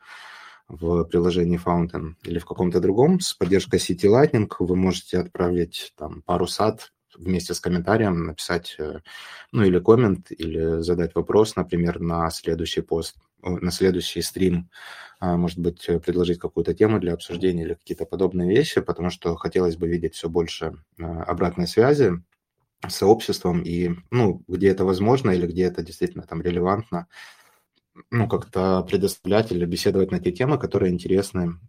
[0.67, 3.19] в приложении Fountain или в каком-то другом.
[3.19, 8.99] С поддержкой City Lightning вы можете отправить там пару сад вместе с комментарием написать, э,
[9.51, 14.69] ну, или коммент, или задать вопрос, например, на следующий пост, на следующий стрим,
[15.19, 19.35] а, может быть, э, предложить какую-то тему для обсуждения или какие-то подобные вещи, потому что
[19.35, 22.21] хотелось бы видеть все больше э, обратной связи
[22.87, 27.07] с сообществом, и, ну, где это возможно или где это действительно там релевантно,
[28.11, 31.59] ну, как-то предоставлять или беседовать на те темы, которые интересны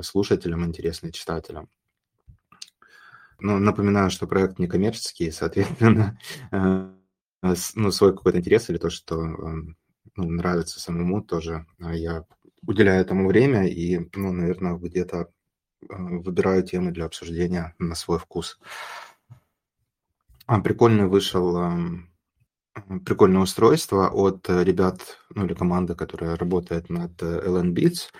[0.00, 1.68] слушателям, интересны читателям.
[3.44, 6.16] Ну, напоминаю, что проект не коммерческий, соответственно,
[6.52, 9.76] э, ну, свой какой-то интерес или то, что эм,
[10.14, 12.24] ну, нравится самому, тоже а, я
[12.64, 15.28] уделяю этому время и, ну, наверное, где-то
[15.80, 18.60] э, выбираю темы для обсуждения на свой вкус.
[20.46, 22.12] А, прикольный вышел эм,
[23.04, 28.12] прикольное устройство от ребят, ну или команды, которая работает над LN Beats.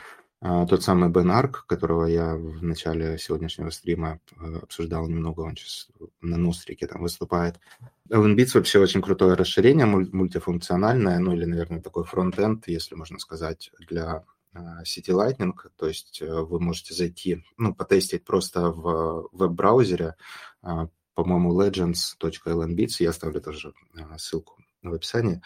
[0.45, 5.55] А, тот самый Бен Арк, которого я в начале сегодняшнего стрима э, обсуждал немного, он
[5.55, 5.87] сейчас
[6.21, 7.61] на Нустрике там выступает.
[8.11, 14.25] LNBits вообще очень крутое расширение, мультифункциональное, ну или, наверное, такой фронт-энд, если можно сказать, для
[14.53, 20.17] City Lightning, то есть э, вы можете зайти, ну, потестить просто в веб-браузере,
[21.15, 23.75] по-моему, legends.lnbits, я оставлю тоже
[24.19, 25.41] ссылку в описании,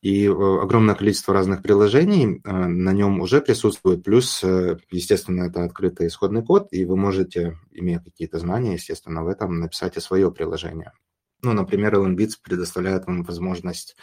[0.00, 5.64] и э, огромное количество разных приложений э, на нем уже присутствует, плюс, э, естественно, это
[5.64, 10.32] открытый исходный код, и вы можете, имея какие-то знания, естественно, в этом написать и свое
[10.32, 10.92] приложение.
[11.42, 13.96] Ну, например, LNBits предоставляет вам возможность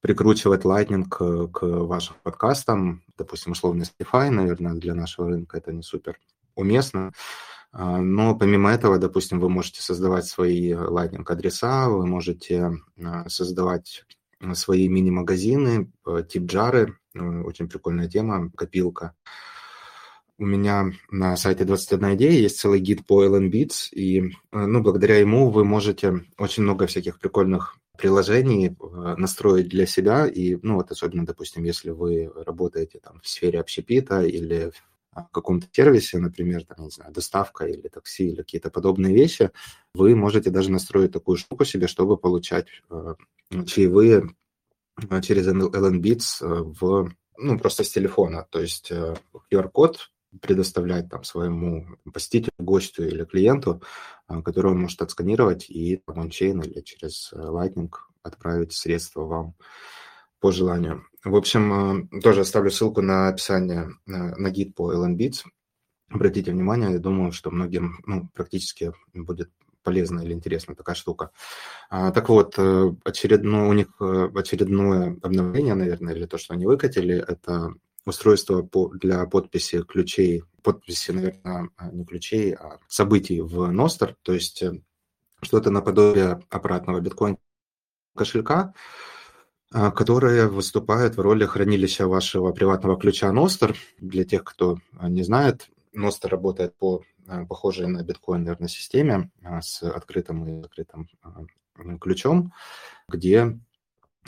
[0.00, 6.18] прикручивать Lightning к, вашим подкастам, допустим, условно Spotify, наверное, для нашего рынка это не супер
[6.54, 7.12] уместно,
[7.72, 12.72] но помимо этого, допустим, вы можете создавать свои Lightning адреса, вы можете
[13.28, 14.04] создавать
[14.54, 19.14] свои мини-магазины, э, тип джары, э, очень прикольная тема, копилка.
[20.38, 24.80] У меня на сайте 21 идея есть целый гид по LN Beats, и э, ну,
[24.80, 28.76] благодаря ему вы можете очень много всяких прикольных приложений
[29.18, 34.22] настроить для себя, и, ну, вот особенно, допустим, если вы работаете там в сфере общепита
[34.22, 34.72] или
[35.32, 39.50] каком-то сервисе, например, там, не знаю, доставка или такси или какие-то подобные вещи,
[39.94, 42.68] вы можете даже настроить такую штуку себе, чтобы получать
[43.66, 44.30] чаевые
[45.10, 48.46] э, через LNBits э, в, ну, просто с телефона.
[48.50, 53.82] То есть QR-код э, предоставлять там своему посетителю, гостю или клиенту,
[54.28, 57.90] который он может отсканировать и там ончейн или через Lightning
[58.22, 59.54] отправить средства вам
[60.38, 61.04] по желанию.
[61.24, 65.44] В общем, тоже оставлю ссылку на описание на гид по LNBits.
[66.08, 69.50] Обратите внимание, я думаю, что многим ну, практически будет
[69.82, 71.30] полезная или интересная такая штука.
[71.88, 76.66] А, так вот, э, очередное, у них э, очередное обновление, наверное, или то, что они
[76.66, 84.32] выкатили, это устройство для подписи ключей, подписи, наверное, не ключей, а событий в Ностер, то
[84.32, 84.80] есть э,
[85.42, 87.38] что-то наподобие аппаратного биткоин
[88.16, 88.74] кошелька,
[89.72, 93.76] а, которое выступает в роли хранилища вашего приватного ключа Ностер.
[93.98, 99.62] Для тех, кто не знает, Ностер работает по Э, похожей на биткоин, наверное, системе а,
[99.62, 101.44] с открытым и закрытым а,
[102.00, 102.52] ключом,
[103.08, 103.56] где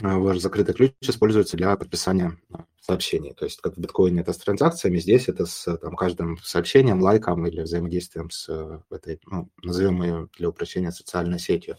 [0.00, 2.38] а, ваш закрытый ключ используется для подписания
[2.80, 3.34] сообщений.
[3.34, 7.44] То есть как в биткоине это с транзакциями, здесь это с там, каждым сообщением, лайком
[7.46, 8.48] или взаимодействием с
[8.90, 11.76] этой, ну, назовем ее для упрощения социальной сетью.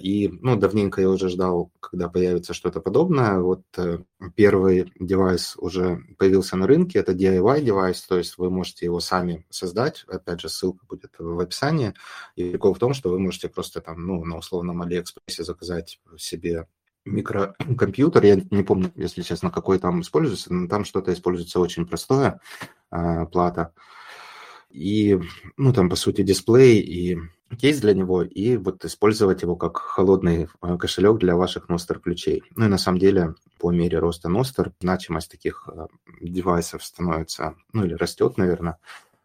[0.00, 3.40] И, ну, давненько я уже ждал, когда появится что-то подобное.
[3.40, 3.98] Вот э,
[4.36, 9.44] первый девайс уже появился на рынке, это DIY девайс, то есть вы можете его сами
[9.50, 10.04] создать.
[10.06, 11.94] Опять же, ссылка будет в описании.
[12.36, 16.68] И прикол в том, что вы можете просто там, ну, на условном Алиэкспрессе заказать себе
[17.04, 22.40] микрокомпьютер, я не помню, если честно, какой там используется, но там что-то используется очень простое,
[22.92, 23.72] э, плата.
[24.70, 25.18] И,
[25.56, 27.18] ну, там, по сути, дисплей и
[27.56, 32.42] кейс для него и вот использовать его как холодный э, кошелек для ваших Ностер ключей.
[32.56, 35.86] Ну и на самом деле по мере роста Ностер значимость таких э,
[36.20, 38.78] девайсов становится, ну или растет, наверное,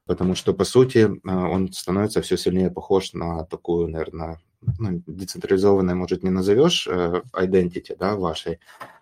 [0.05, 4.39] потому что, по сути, он становится все сильнее похож на такую, наверное,
[4.79, 8.59] ну, децентрализованной, может, не назовешь identity да, вашей,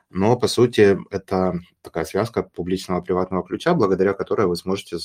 [0.10, 4.98] но, по сути, это такая связка публичного приватного ключа, благодаря которой вы сможете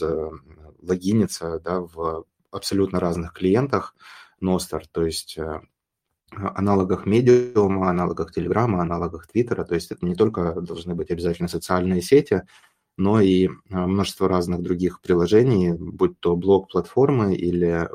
[0.82, 3.94] логиниться да, в абсолютно разных клиентах
[4.42, 5.60] Nostr, то есть э,
[6.30, 9.64] аналогах медиума, аналогах Телеграма, аналогах Твиттера.
[9.64, 12.42] То есть это не только должны быть обязательно социальные сети,
[12.96, 17.88] но и э, множество разных других приложений, будь то блог-платформы или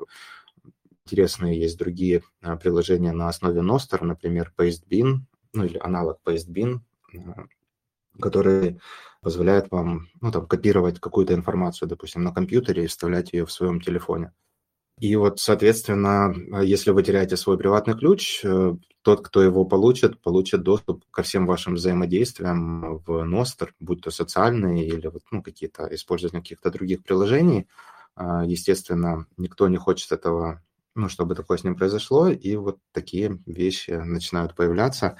[1.06, 5.20] интересные есть другие э, приложения на основе Nostr, например, Pastebin,
[5.54, 6.80] ну или аналог Pastebin,
[8.20, 8.80] который
[9.22, 13.82] позволяет вам ну, там, копировать какую-то информацию, допустим, на компьютере и вставлять ее в своем
[13.82, 14.34] телефоне.
[15.00, 20.62] И вот, соответственно, если вы теряете свой приватный ключ, э, тот, кто его получит, получит
[20.62, 26.42] доступ ко всем вашим взаимодействиям в Nostr, будь то социальные или вот, ну, какие-то использование
[26.42, 27.68] каких-то других приложений.
[28.16, 30.62] А, естественно, никто не хочет этого,
[30.94, 35.18] ну, чтобы такое с ним произошло, и вот такие вещи начинают появляться.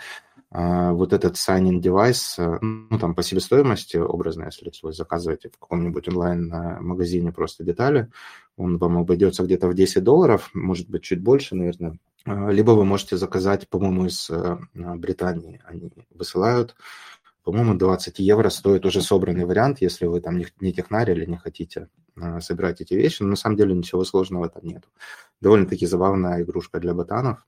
[0.54, 5.58] А, вот этот sign-in девайс, э, ну, там по себестоимости образно, если вы заказываете в
[5.58, 8.10] каком-нибудь онлайн-магазине просто детали,
[8.58, 11.98] он вам обойдется где-то в 10 долларов, может быть, чуть больше, наверное.
[12.26, 15.62] А, либо вы можете заказать, по-моему, из э, Британии.
[15.66, 16.76] Они высылают,
[17.44, 21.88] по-моему, 20 евро стоит уже собранный вариант, если вы там не технарь или не хотите
[22.16, 23.24] э, собирать эти вещи.
[23.24, 24.84] Но на самом деле ничего сложного там нет.
[25.40, 27.48] Довольно-таки забавная игрушка для ботанов.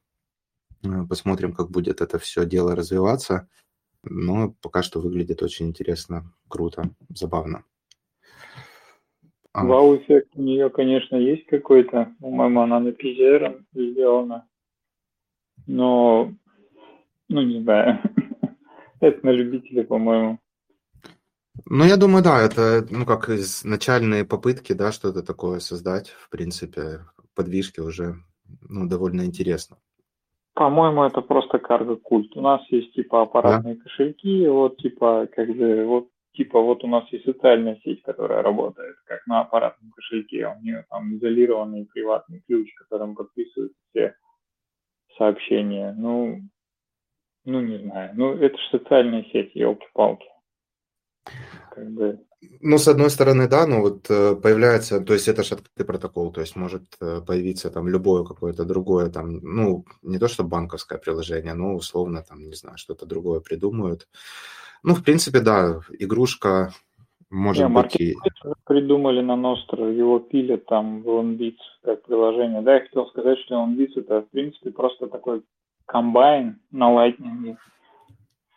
[0.84, 3.48] Э, посмотрим, как будет это все дело развиваться.
[4.04, 7.64] Но пока что выглядит очень интересно, круто, забавно.
[9.54, 9.66] А.
[9.66, 12.14] Вау-эффект у нее, конечно, есть какой-то.
[12.20, 14.48] По-моему, она на PZR сделана.
[15.68, 16.34] Но,
[17.30, 18.02] ну, не знаю.
[19.00, 20.40] это на любителя, по-моему.
[21.66, 23.30] Ну, я думаю, да, это, ну, как
[23.64, 27.06] начальные попытки, да, что-то такое создать, в принципе,
[27.36, 28.16] подвижки уже,
[28.62, 29.78] ну, довольно интересно.
[30.54, 32.36] По-моему, это просто карго-культ.
[32.36, 33.82] У нас есть типа аппаратные да.
[33.82, 38.96] кошельки, вот типа как бы вот типа вот у нас есть социальная сеть, которая работает
[39.06, 44.16] как на аппаратном кошельке, у нее там изолированный приватный ключ, которым подписывают все
[45.18, 45.96] сообщения.
[45.98, 46.42] Ну,
[47.46, 50.28] ну не знаю, ну это же социальная сеть, елки-палки.
[51.72, 52.20] Как бы
[52.62, 56.32] ну, с одной стороны, да, но вот э, появляется, то есть это же открытый протокол,
[56.32, 60.98] то есть может э, появиться там любое какое-то другое, там, ну, не то что банковское
[60.98, 64.08] приложение, но условно там, не знаю, что-то другое придумают.
[64.84, 66.72] Ну, в принципе, да, игрушка
[67.30, 68.16] может не, быть и...
[68.66, 72.62] придумали на Ностро, его пилят там в OnBeats как приложение.
[72.62, 75.44] Да, я хотел сказать, что OnBeats это, в принципе, просто такой
[75.86, 77.58] комбайн на Lightning,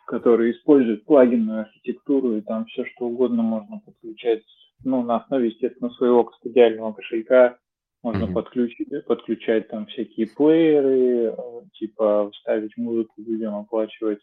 [0.07, 4.41] который использует плагинную архитектуру, и там все что угодно можно подключать,
[4.83, 7.57] ну, на основе, естественно, своего кастодиального кошелька,
[8.03, 8.33] можно mm-hmm.
[8.33, 11.35] подключить, подключать там всякие плееры,
[11.73, 14.19] типа вставить музыку людям, оплачивать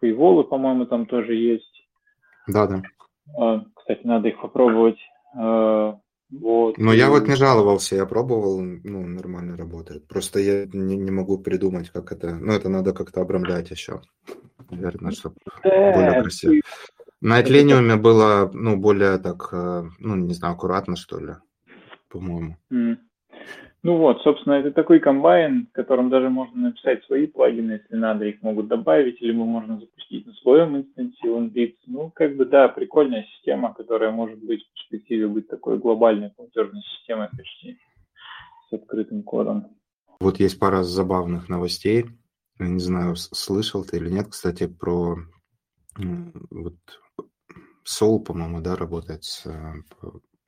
[0.00, 1.88] фейволы, по-моему, там тоже есть.
[2.48, 3.64] Да, да.
[3.76, 4.98] Кстати, надо их попробовать.
[5.36, 5.98] А,
[6.30, 6.76] вот.
[6.78, 10.08] Но я вот не жаловался, я пробовал, ну, нормально работает.
[10.08, 12.34] Просто я не, не могу придумать, как это...
[12.34, 14.00] Ну, это надо как-то обрамлять еще
[14.74, 16.54] наверное, чтобы да, более красиво.
[17.20, 21.34] На Этлениуме было, ну, более так, э, ну, не знаю, аккуратно, что ли,
[22.10, 22.56] по-моему.
[22.70, 22.98] Mm.
[23.82, 28.24] Ну вот, собственно, это такой комбайн, в котором даже можно написать свои плагины, если надо,
[28.24, 31.76] их могут добавить, или можно запустить на своем инстансе OneBits.
[31.86, 36.80] Ну, как бы, да, прикольная система, которая может быть в перспективе быть такой глобальной платежной
[36.82, 37.78] системой почти
[38.70, 39.68] с открытым кодом.
[40.18, 42.06] Вот есть пара забавных новостей.
[42.58, 45.18] Я не знаю, слышал ты или нет, кстати, про
[45.96, 46.76] вот
[47.86, 49.74] Soul, по-моему, да, работает с, э,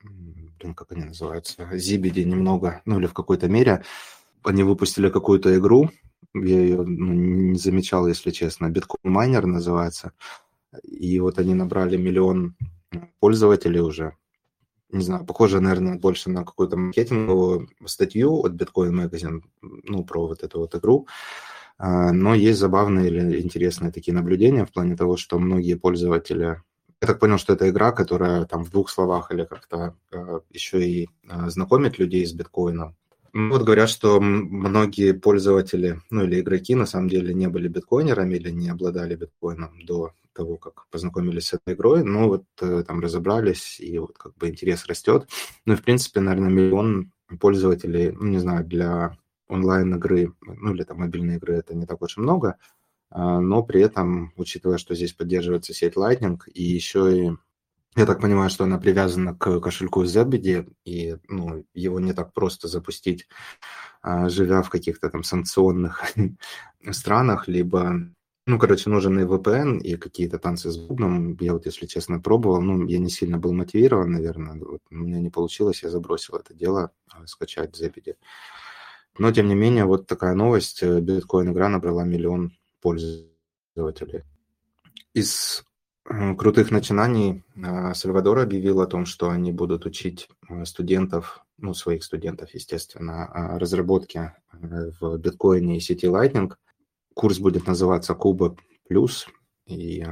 [0.03, 3.83] блин, как они называются, Zibidi немного, ну или в какой-то мере.
[4.43, 5.89] Они выпустили какую-то игру,
[6.33, 10.13] я ее ну, не замечал, если честно, Bitcoin Miner называется.
[10.83, 12.55] И вот они набрали миллион
[13.19, 14.15] пользователей уже.
[14.89, 20.43] Не знаю, похоже, наверное, больше на какую-то маркетинговую статью от Bitcoin Magazine, ну, про вот
[20.43, 21.07] эту вот игру.
[21.79, 26.61] Но есть забавные или интересные такие наблюдения в плане того, что многие пользователи...
[26.99, 30.83] Я так понял, что это игра, которая там в двух словах или как-то а, еще
[30.83, 32.95] и а, знакомит людей с биткоином.
[33.33, 38.33] Ну, вот говорят, что многие пользователи, ну или игроки на самом деле не были биткоинерами
[38.33, 42.99] или не обладали биткоином до того, как познакомились с этой игрой, но вот э, там
[42.99, 45.27] разобрались, и вот как бы интерес растет.
[45.65, 49.17] Ну и, в принципе, наверное, миллион пользователей, ну, не знаю, для
[49.47, 52.57] онлайн-игры, ну или там мобильные игры, это не так уж и много,
[53.09, 57.31] а, но при этом, учитывая, что здесь поддерживается сеть Lightning, и еще и
[57.95, 62.67] Я так понимаю, что она привязана к кошельку Zebedee, и ну, его не так просто
[62.67, 63.27] запустить,
[64.01, 66.03] а, живя в каких-то там санкционных
[66.91, 68.11] странах, либо
[68.47, 71.35] ну, короче, нужен и VPN, и какие-то танцы с бубном.
[71.41, 72.61] Я вот, если честно, пробовал.
[72.61, 74.57] Ну, я не сильно был мотивирован, наверное.
[74.57, 78.15] Вот, у меня не получилось, я забросил это дело, а, скачать Zebedee.
[79.19, 80.83] Но, тем не менее, вот такая новость.
[80.83, 82.51] Биткоин-игра набрала миллион
[82.81, 84.23] пользователей.
[85.13, 85.65] Из
[86.09, 91.73] Э, крутых начинаний э, Сальвадор объявил о том, что они будут учить э, студентов, ну,
[91.73, 96.53] своих студентов, естественно, разработке в биткоине и сети Lightning.
[97.13, 98.55] Курс будет называться Куба
[98.87, 99.27] Плюс,
[99.65, 100.05] и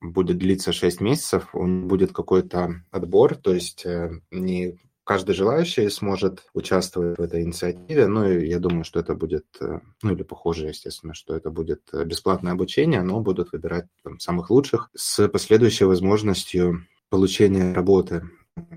[0.00, 1.48] будет длиться 6 месяцев.
[1.52, 3.84] Он будет какой-то отбор, то есть
[4.30, 4.78] не
[5.08, 8.08] каждый желающий сможет участвовать в этой инициативе.
[8.08, 11.80] Ну, и я думаю, что это будет, э, ну, или похоже, естественно, что это будет
[11.94, 18.28] э, бесплатное обучение, но будут выбирать там, самых лучших с последующей возможностью получения работы,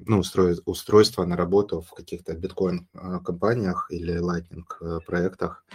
[0.06, 5.66] ну, устроить, устройства на работу в каких-то биткоин-компаниях или лайтинг-проектах.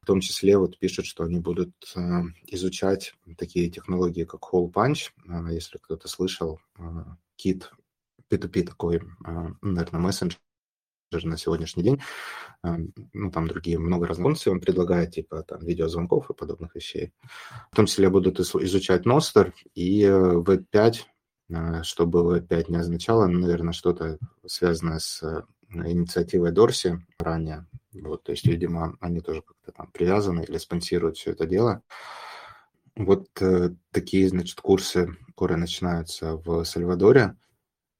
[0.00, 2.00] В том числе вот пишут, что они будут э,
[2.46, 5.10] изучать такие технологии, как Hole Punch,
[5.50, 6.58] если кто-то слышал,
[7.36, 7.70] кит
[8.30, 10.38] P2P такой, а, наверное, мессенджер
[11.12, 12.00] на сегодняшний день.
[12.62, 12.76] А,
[13.12, 17.12] ну, там другие, много разных функций он предлагает, типа там видеозвонков и подобных вещей.
[17.70, 23.26] В том числе будут изучать Nostr и V5, э, а, что бы V5 не означало,
[23.26, 27.66] наверное, что-то связанное с э, инициативой Дорси ранее.
[27.92, 31.82] Вот, то есть, видимо, они тоже как-то там привязаны или спонсируют все это дело.
[32.96, 37.36] Вот э, такие, значит, курсы, которые начинаются в Сальвадоре.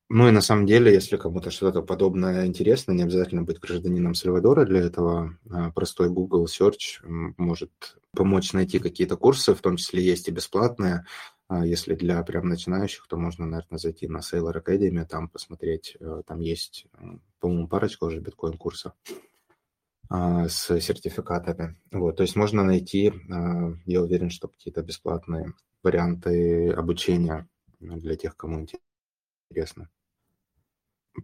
[0.08, 4.64] Ну и на самом деле, если кому-то что-то подобное интересно, не обязательно быть гражданином Сальвадора
[4.64, 5.36] для этого.
[5.50, 7.72] А, простой Google Search может
[8.12, 11.04] помочь найти какие-то курсы, в том числе есть и бесплатные.
[11.48, 16.22] А, если для прям начинающих, то можно, наверное, зайти на Sailor Academy, там посмотреть, э,
[16.24, 16.86] там есть,
[17.40, 18.92] по-моему, парочка уже биткоин-курсов
[20.08, 21.80] а, с сертификатами.
[21.90, 23.12] Вот, то есть можно найти,
[23.86, 25.52] я уверен, что какие-то бесплатные
[25.82, 27.48] варианты обучения
[27.80, 28.85] для тех, кому интересно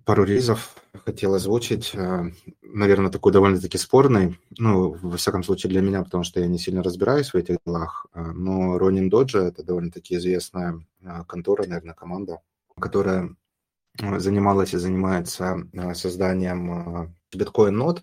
[0.05, 1.93] пару релизов хотел озвучить.
[1.95, 2.31] Э,
[2.63, 4.39] наверное, такой довольно-таки спорный.
[4.59, 8.07] Ну, во всяком случае, для меня, потому что я не сильно разбираюсь в этих делах.
[8.15, 12.41] Э, но Ронин Доджа– это довольно-таки известная э, контора, наверное, команда,
[12.81, 13.35] которая
[13.99, 18.03] занималась и занимается созданием биткоин-нод,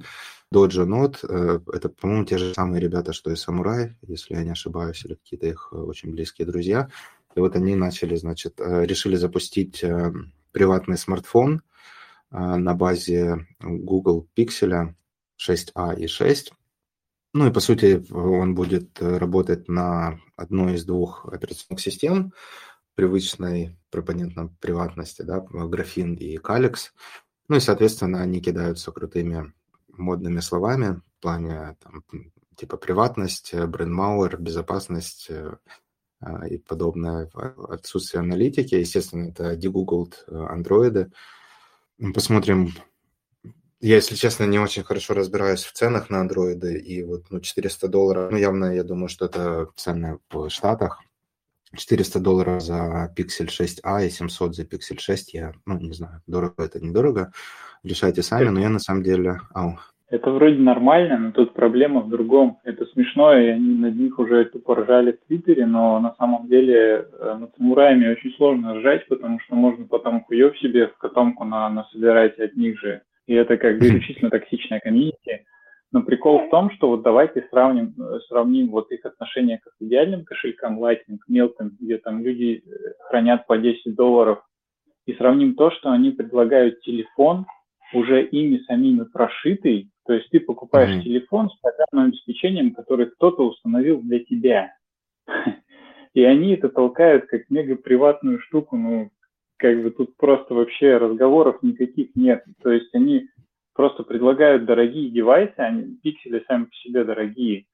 [0.52, 1.24] Доджа нод.
[1.24, 5.48] Это, по-моему, те же самые ребята, что и Самурай, если я не ошибаюсь, или какие-то
[5.48, 6.90] их очень близкие друзья.
[7.36, 9.84] И вот они начали, значит, решили запустить
[10.52, 11.62] приватный смартфон,
[12.32, 14.94] а, на базе Google Pixel
[15.38, 16.54] 6a и 6.
[17.34, 22.34] Ну и по сути он будет работать на одной из двух операционных систем
[22.96, 26.94] привычной пропонентной приватности, да, графин и каликс.
[27.48, 29.54] Ну и, соответственно, они кидаются крутыми
[29.88, 32.04] модными словами в плане там,
[32.56, 35.58] типа приватность, брендмауэр, безопасность а,
[36.50, 37.30] и подобное,
[37.70, 38.76] отсутствие аналитики.
[38.76, 41.12] Естественно, это дегуглд андроиды.
[42.14, 42.74] Посмотрим.
[43.82, 47.88] Я, если честно, не очень хорошо разбираюсь в ценах на андроиды, и вот ну, 400
[47.88, 51.00] долларов, ну, явно, я думаю, что это цены в Штатах.
[51.74, 56.64] 400 долларов за Pixel 6a и 700 за Pixel 6, я, ну, не знаю, дорого
[56.64, 57.32] это, недорого,
[57.84, 59.40] решайте сами, но я на самом деле...
[59.54, 59.80] Ау.
[60.10, 62.58] Это вроде нормально, но тут проблема в другом.
[62.64, 67.06] Это смешно, и они над них уже тупо ржали в Твиттере, но на самом деле
[67.12, 71.70] э, над самураями очень сложно ржать, потому что можно потом хуев себе в котомку на,
[71.70, 73.04] насобирать от них же.
[73.28, 75.46] И это как бы исключительно токсичная комьюнити.
[75.92, 80.26] Но прикол в том, что вот давайте сравним, э, сравним вот их отношение к идеальным
[80.26, 84.40] кошелькам Lightning, мелким, где там люди э, хранят по 10 долларов,
[85.06, 87.46] и сравним то, что они предлагают телефон,
[87.94, 91.04] уже ими самими прошитый, то есть ты покупаешь mm-hmm.
[91.04, 94.74] телефон с программным обеспечением, который кто-то установил для тебя.
[96.16, 99.12] И они это толкают как мега приватную штуку, ну,
[99.58, 102.44] как бы тут просто вообще разговоров никаких нет.
[102.64, 103.28] То есть они
[103.76, 107.66] просто предлагают дорогие девайсы, они пиксели сами по себе дорогие,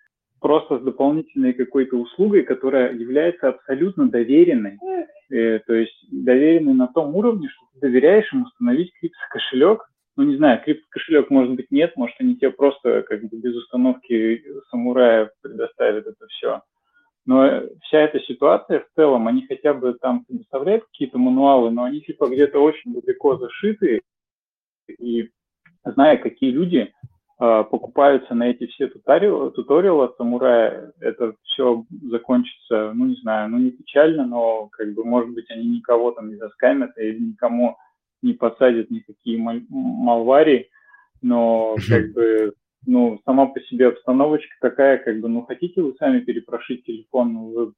[0.41, 4.77] просто с дополнительной какой-то услугой, которая является абсолютно доверенной.
[5.31, 9.85] Э, то есть доверенной на том уровне, что ты доверяешь им установить крипто-кошелек,
[10.17, 14.43] ну, не знаю, крипто-кошелек, может быть, нет, может, они тебе просто как бы без установки
[14.69, 16.61] самурая предоставят это все.
[17.25, 22.01] Но вся эта ситуация в целом, они хотя бы там предоставляют какие-то мануалы, но они
[22.01, 24.01] типа где-то очень далеко зашиты,
[24.99, 25.29] и
[25.83, 26.93] зная, какие люди
[27.39, 33.57] э, покупаются на эти все туториалы, туториалы самурая, это все закончится, ну, не знаю, ну,
[33.57, 37.75] не печально, но, как бы, может быть, они никого там не заскамят или никому
[38.25, 39.37] не подсадят никакие
[39.69, 40.69] малварии,
[41.21, 42.53] но, как бы,
[42.85, 47.53] ну, сама по себе обстановочка такая, как бы, ну, хотите вы сами перепрошить телефон ну,
[47.53, 47.73] вы,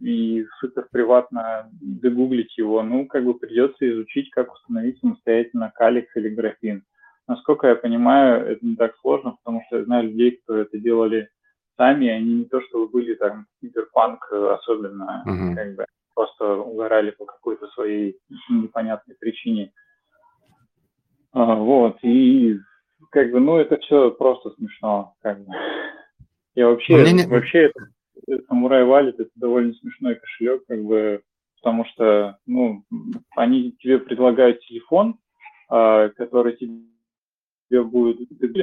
[0.00, 6.28] и супер приватно дегуглить его, ну, как бы придется изучить, как установить самостоятельно каликс или
[6.28, 6.82] графин.
[7.28, 11.28] Насколько я понимаю, это не так сложно, потому что я знаю людей, кто это делали
[11.76, 15.54] сами, они не то чтобы были там киберпанк особенно, uh-huh.
[15.54, 18.18] как бы просто угорали по какой-то своей
[18.50, 19.72] непонятной причине.
[21.32, 22.58] А, вот, и
[23.10, 25.52] как бы, ну, это все просто смешно, как бы.
[26.54, 27.26] Я вообще, не...
[27.26, 31.22] вообще, это, Самурай Валит, это довольно смешной кошелек, как бы,
[31.56, 32.84] потому что, ну,
[33.36, 35.18] они тебе предлагают телефон,
[35.70, 38.18] э, который тебе будет,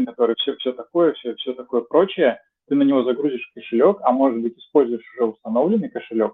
[0.05, 4.41] который все, все такое, все, все такое прочее, ты на него загрузишь кошелек, а может
[4.41, 6.33] быть используешь уже установленный кошелек,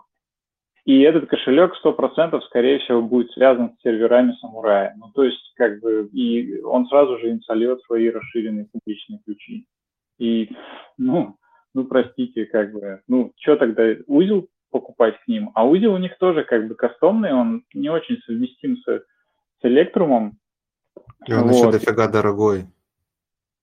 [0.85, 4.93] и этот кошелек 100% скорее всего будет связан с серверами самурая.
[4.97, 9.65] Ну, то есть, как бы, и он сразу же им сольет свои расширенные публичные ключи.
[10.19, 10.51] И,
[10.97, 11.37] ну,
[11.73, 15.51] ну, простите, как бы, ну, что тогда, узел покупать к ним?
[15.55, 19.03] А узел у них тоже как бы кастомный, он не очень совместим с, с
[19.61, 20.37] электрумом.
[21.25, 21.55] И он вот.
[21.55, 22.65] еще дофига дорогой.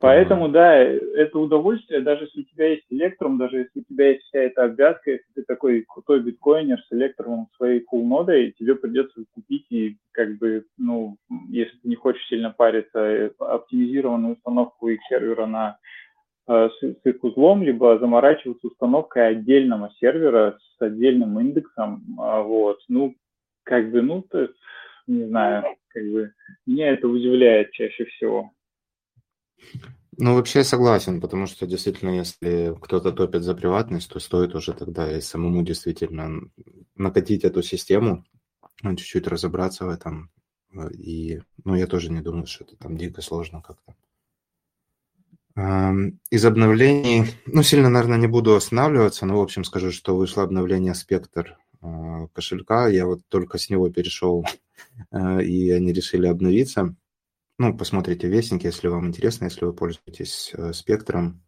[0.00, 4.22] Поэтому, да, это удовольствие, даже если у тебя есть электрум, даже если у тебя есть
[4.24, 9.22] вся эта обвязка, если ты такой крутой биткоинер с электрумом своей full нодой, тебе придется
[9.34, 11.18] купить и как бы, ну,
[11.50, 15.76] если ты не хочешь сильно париться, э, оптимизированную установку их сервера на
[16.48, 22.78] э, с, с их узлом, либо заморачиваться установкой отдельного сервера с отдельным индексом, а, вот,
[22.88, 23.14] ну,
[23.64, 24.48] как бы, ну, то,
[25.06, 26.32] не знаю, как бы,
[26.64, 28.50] меня это удивляет чаще всего.
[30.16, 35.16] Ну, вообще согласен, потому что действительно, если кто-то топит за приватность, то стоит уже тогда
[35.16, 36.42] и самому действительно
[36.94, 38.24] накатить эту систему,
[38.82, 40.30] ну, чуть-чуть разобраться в этом.
[40.92, 43.94] И, ну, я тоже не думаю, что это там дико сложно как-то.
[46.30, 50.94] Из обновлений, ну, сильно, наверное, не буду останавливаться, но, в общем, скажу, что вышло обновление
[50.94, 52.88] Спектр а, кошелька.
[52.88, 54.46] Я вот только с него перешел,
[55.10, 56.94] а, и они решили обновиться.
[57.60, 61.42] Ну, посмотрите вестник, если вам интересно, если вы пользуетесь э, спектром.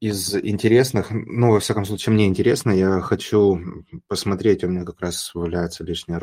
[0.00, 3.60] Из интересных, ну, во всяком случае, мне интересно, я хочу
[4.08, 6.18] посмотреть, у меня как раз валяется лишняя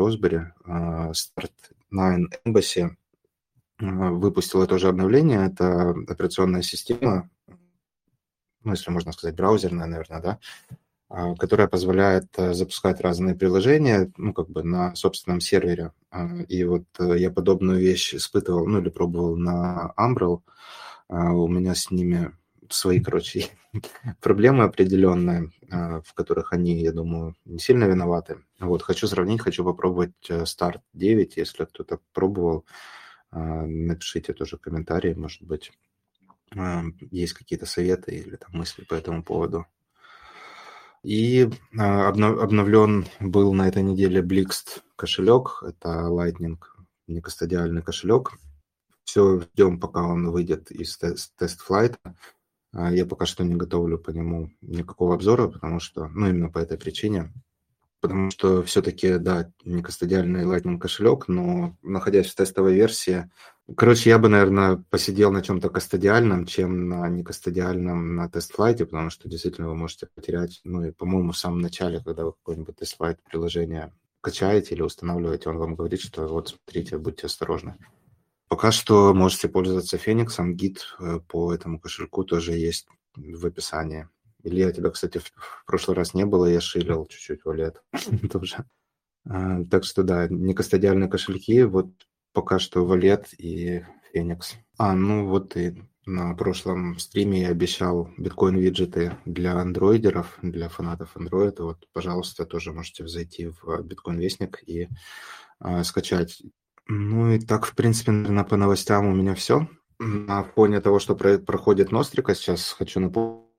[0.65, 1.53] э, Start
[1.89, 2.89] 9 Embassy.
[3.79, 7.29] Э, выпустила тоже обновление, это операционная система,
[8.65, 10.39] ну, если можно сказать, браузерная, наверное, да,
[11.37, 15.91] которая позволяет э, запускать разные приложения, ну, как бы на собственном сервере.
[16.09, 20.41] А, и вот э, я подобную вещь испытывал, ну, или пробовал на Umbrel.
[21.09, 22.31] А, у меня с ними
[22.67, 23.45] свои, короче,
[24.21, 28.39] проблемы определенные, в которых они, я думаю, не сильно виноваты.
[28.59, 32.65] Вот, хочу сравнить, хочу попробовать э, Start 9, если кто-то пробовал,
[33.31, 35.71] напишите тоже комментарии, может быть,
[37.09, 39.65] есть какие-то советы или там мысли по этому поводу.
[41.03, 45.63] И а, обновлен был на этой неделе Blixt кошелек.
[45.63, 46.57] Это Lightning
[47.07, 48.31] некостадиальный кошелек.
[49.03, 51.97] Все ждем, пока он выйдет из тест-флайта.
[52.73, 56.59] А, я пока что не готовлю по нему никакого обзора, потому что, ну, именно по
[56.59, 57.33] этой причине,
[58.03, 63.31] потому что все-таки, да, некостадиальный Lightning кошелек, но находясь в тестовой версии,
[63.77, 69.29] Короче, я бы, наверное, посидел на чем-то кастодиальном, чем на некастодиальном на тест-флайте, потому что
[69.29, 73.93] действительно вы можете потерять, ну и, по-моему, в самом начале, когда вы какой-нибудь тест-флайт приложение
[74.19, 77.77] качаете или устанавливаете, он вам говорит, что вот смотрите, будьте осторожны.
[78.49, 82.85] Пока что можете пользоваться Фениксом, гид э, по этому кошельку тоже есть
[83.15, 84.09] в описании.
[84.43, 87.81] Илья, тебя, кстати, в прошлый раз не было, я шилил чуть-чуть валет
[88.31, 88.65] тоже.
[89.25, 91.87] А, так что да, некастодиальные кошельки, вот
[92.33, 94.55] пока что Валет и Феникс.
[94.77, 101.63] А, ну вот и на прошлом стриме я обещал биткоин-виджеты для андроидеров, для фанатов андроида.
[101.63, 104.89] Вот, пожалуйста, тоже можете зайти в биткоин-вестник и
[105.63, 106.41] э, скачать.
[106.87, 109.69] Ну и так, в принципе, наверное, по новостям у меня все.
[109.99, 113.52] На фоне того, что про- проходит Нострика, сейчас хочу напомнить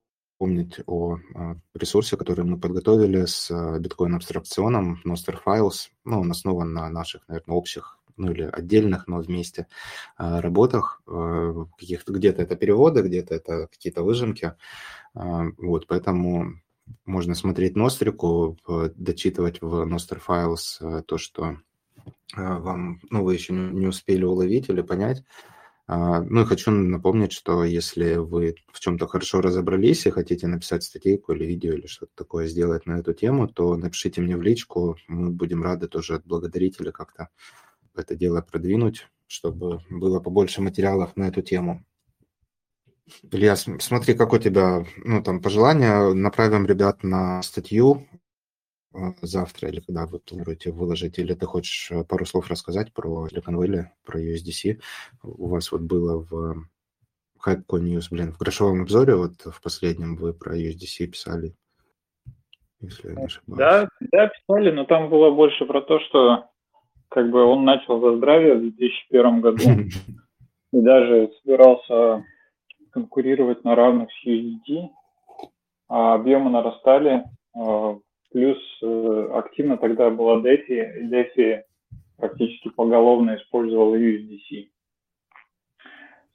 [0.87, 5.89] о, о ресурсе, который мы подготовили с биткоин-абстракционом Nostr Files.
[6.05, 9.67] Ну, он основан на наших, наверное, общих ну или отдельных, но вместе
[10.17, 11.03] а, работах.
[11.07, 14.55] А, каких-то где-то это переводы, где-то это какие-то выжимки.
[15.15, 16.61] А, вот, поэтому
[17.07, 18.59] можно смотреть Нострику,
[18.95, 21.57] дочитывать в Nostr Files то, что
[22.37, 25.25] вам, ну, вы еще не успели уловить или понять.
[25.87, 30.83] А, ну и хочу напомнить, что если вы в чем-то хорошо разобрались и хотите написать
[30.83, 34.97] статейку или видео или что-то такое сделать на эту тему, то напишите мне в личку,
[35.09, 37.29] мы будем рады тоже отблагодарить или как-то
[37.95, 41.85] это дело продвинуть, чтобы было побольше материалов на эту тему.
[43.31, 46.15] Илья, смотри, как у тебя, ну, там, пожелания.
[46.15, 48.09] Направим ребят на статью
[49.23, 53.57] завтра или когда вы планируете выложить, или ты хочешь э, пару слов рассказать про Silicon
[53.57, 54.81] Valley, про USDC?
[55.23, 56.67] У вас вот было в
[57.45, 61.55] HypeCoin News, блин, в грошовом обзоре, вот в последнем вы про USDC писали,
[62.81, 63.59] если я не ошибаюсь.
[63.59, 66.47] Да, да, писали, но там было больше про то, что
[67.09, 69.63] как бы он начал за здравие в 2001 году
[70.73, 72.25] и даже собирался
[72.91, 74.89] конкурировать на равных с USDT,
[75.89, 77.25] а объемы нарастали,
[77.55, 77.99] а,
[78.35, 81.63] плюс э, активно тогда была DeFi, и DeFi
[82.17, 84.69] практически поголовно использовал USDC.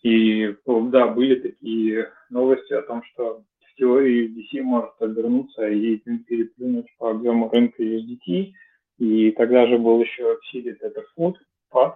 [0.03, 6.87] И да, были такие новости о том, что в теории USDC может обернуться и переплюнуть
[6.97, 8.53] по объему рынка USDT.
[8.99, 11.35] И тогда же был еще в силе Tetherfood,
[11.73, 11.95] FAT.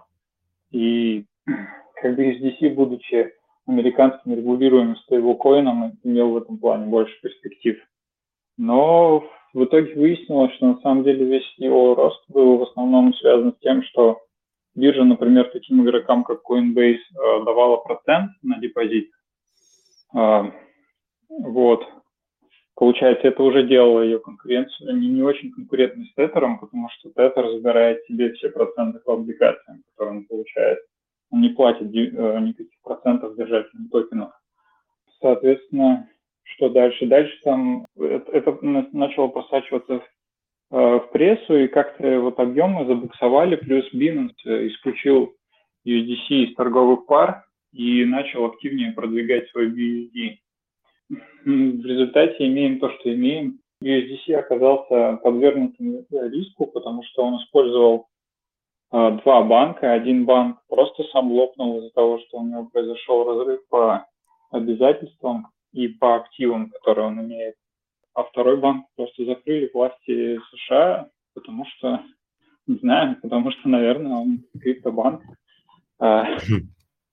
[0.72, 1.24] И
[2.02, 3.32] как бы USDC, будучи
[3.66, 7.78] американским регулируемым стейблкоином, имел в этом плане больше перспектив.
[8.58, 13.54] Но в итоге выяснилось, что на самом деле весь его рост был в основном связан
[13.54, 14.20] с тем, что
[14.74, 19.10] биржа, например, таким игрокам, как Coinbase, э, давала процент на депозит.
[20.12, 20.50] А,
[21.28, 21.86] вот.
[22.74, 27.52] Получается, это уже делало ее конкуренцию не, не очень конкурентной с Тетherом, потому что Тетher
[27.52, 30.80] забирает себе все проценты по облигациям, которые он получает.
[31.30, 34.32] Он не платит э, никаких процентов держателям токенов.
[35.20, 36.08] Соответственно,
[36.54, 37.06] что дальше?
[37.06, 40.00] Дальше там это, это начало просачиваться
[40.70, 45.34] в, э, в прессу, и как-то вот объемы забуксовали, плюс Binance исключил
[45.86, 50.38] USDC из торговых пар и начал активнее продвигать свой BUSD.
[51.44, 53.60] В результате имеем то, что имеем.
[53.82, 58.06] USDC оказался подвергнутым риску, потому что он использовал
[58.92, 59.92] э, два банка.
[59.92, 64.06] Один банк просто сам лопнул из-за того, что у него произошел разрыв по
[64.50, 67.56] обязательствам, и по активам, которые он имеет.
[68.14, 72.00] А второй банк просто закрыли власти США, потому что,
[72.66, 75.22] не знаю, потому что, наверное, он криптобанк.
[75.98, 76.38] А,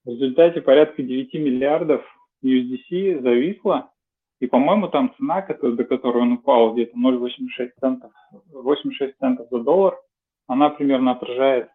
[0.06, 2.06] в результате порядка 9 миллиардов
[2.44, 3.92] USDC зависло,
[4.40, 8.12] и, по-моему, там цена, до которой он упал, где-то 0,86 центов,
[8.52, 9.98] 86 центов за доллар,
[10.48, 11.70] она примерно отражает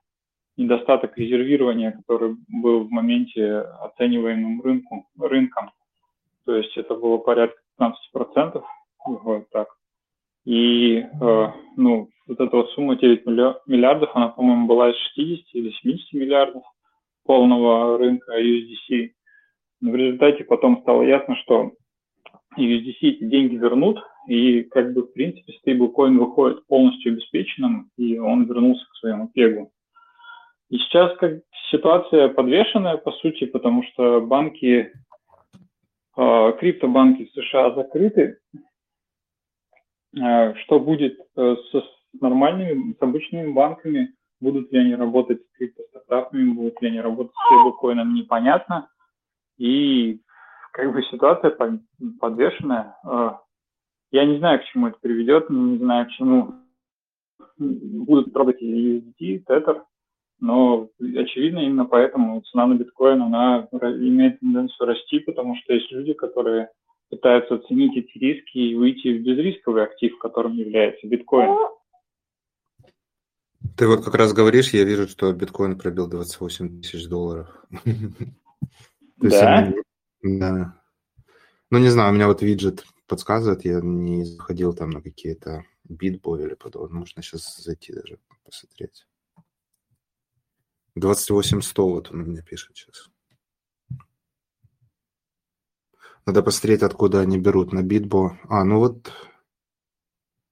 [0.57, 5.71] недостаток резервирования, который был в моменте оцениваемым рынку, рынком
[6.47, 8.63] то есть это было порядка 15%,
[9.07, 9.69] вот так.
[10.45, 13.27] И, э, ну, вот эта вот сумма 9
[13.67, 16.63] миллиардов, она, по-моему, была из 60 или 70 миллиардов
[17.25, 19.11] полного рынка USDC.
[19.81, 21.73] Но в результате потом стало ясно, что
[22.57, 28.45] USDC эти деньги вернут, и как бы в принципе стейблкоин выходит полностью обеспеченным, и он
[28.45, 29.73] вернулся к своему пегу.
[30.71, 31.41] И сейчас как
[31.71, 34.93] ситуация подвешенная, по сути, потому что банки
[36.17, 38.39] криптобанки в США закрыты.
[40.21, 44.15] А, что будет э, с нормальными, с обычными банками?
[44.41, 48.89] Будут ли они работать с криптостартапами, будут ли они работать с стейблкоинами, непонятно.
[49.57, 50.21] И
[50.73, 51.57] как бы ситуация
[52.21, 52.97] подвешенная.
[53.05, 53.41] А,
[54.11, 56.55] я не знаю, к чему это приведет, не знаю, к чему
[57.59, 59.83] будут трогать USDT, Tether
[60.41, 66.13] но очевидно именно поэтому цена на биткоин, она имеет тенденцию расти, потому что есть люди,
[66.13, 66.71] которые
[67.09, 71.57] пытаются оценить эти риски и выйти в безрисковый актив, которым является биткоин.
[73.77, 77.49] Ты вот как раз говоришь, я вижу, что биткоин пробил 28 тысяч долларов.
[79.19, 79.73] Да?
[80.23, 80.79] Да.
[81.71, 86.43] Ну, не знаю, у меня вот виджет подсказывает, я не заходил там на какие-то битбой
[86.43, 87.01] или подобное.
[87.01, 89.07] Можно сейчас зайти даже посмотреть.
[90.97, 93.11] 28100 вот он мне пишет сейчас.
[96.25, 98.39] Надо посмотреть, откуда они берут на битбо.
[98.49, 99.13] А, ну вот,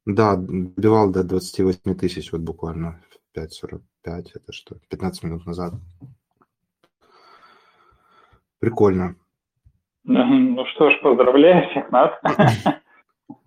[0.06, 3.02] да, добивал до 28 тысяч вот буквально
[3.36, 3.80] 5.45,
[4.34, 5.74] это что, 15 минут назад.
[8.60, 9.16] Прикольно.
[10.04, 12.12] Ну что ж, поздравляю всех нас.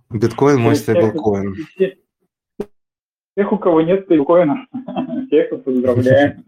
[0.09, 1.55] Биткоин мой стейблкоин.
[3.35, 4.65] Тех, у кого нет стейблкоина,
[5.27, 6.43] всех поздравляем.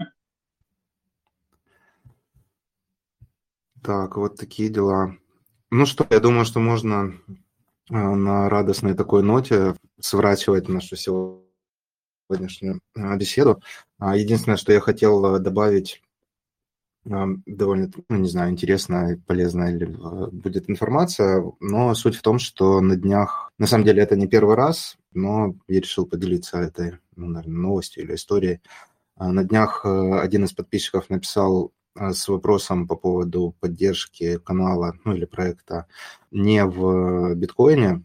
[3.82, 5.16] Так, вот такие дела.
[5.72, 7.14] Ну что, я думаю, что можно
[7.90, 13.62] э, на радостной такой ноте сворачивать нашу сегодняшнюю э, беседу.
[13.98, 16.02] А, единственное, что я хотел э, добавить
[17.06, 22.98] довольно, ну, не знаю, интересная, полезная ли будет информация, но суть в том, что на
[22.98, 27.58] днях, на самом деле это не первый раз, но я решил поделиться этой, ну, наверное,
[27.58, 28.60] новостью или историей.
[29.16, 35.88] На днях один из подписчиков написал с вопросом по поводу поддержки канала, ну или проекта
[36.32, 38.04] не в биткоине,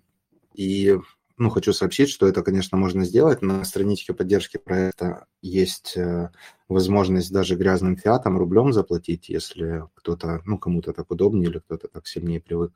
[0.54, 0.98] и
[1.36, 3.42] ну, хочу сообщить, что это, конечно, можно сделать.
[3.42, 6.30] На страничке поддержки проекта есть э,
[6.68, 12.06] возможность даже грязным фиатом, рублем заплатить, если кто-то, ну, кому-то так удобнее или кто-то так
[12.06, 12.72] сильнее привык.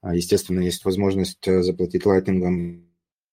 [0.00, 2.86] А, естественно, есть возможность э, заплатить лайтингом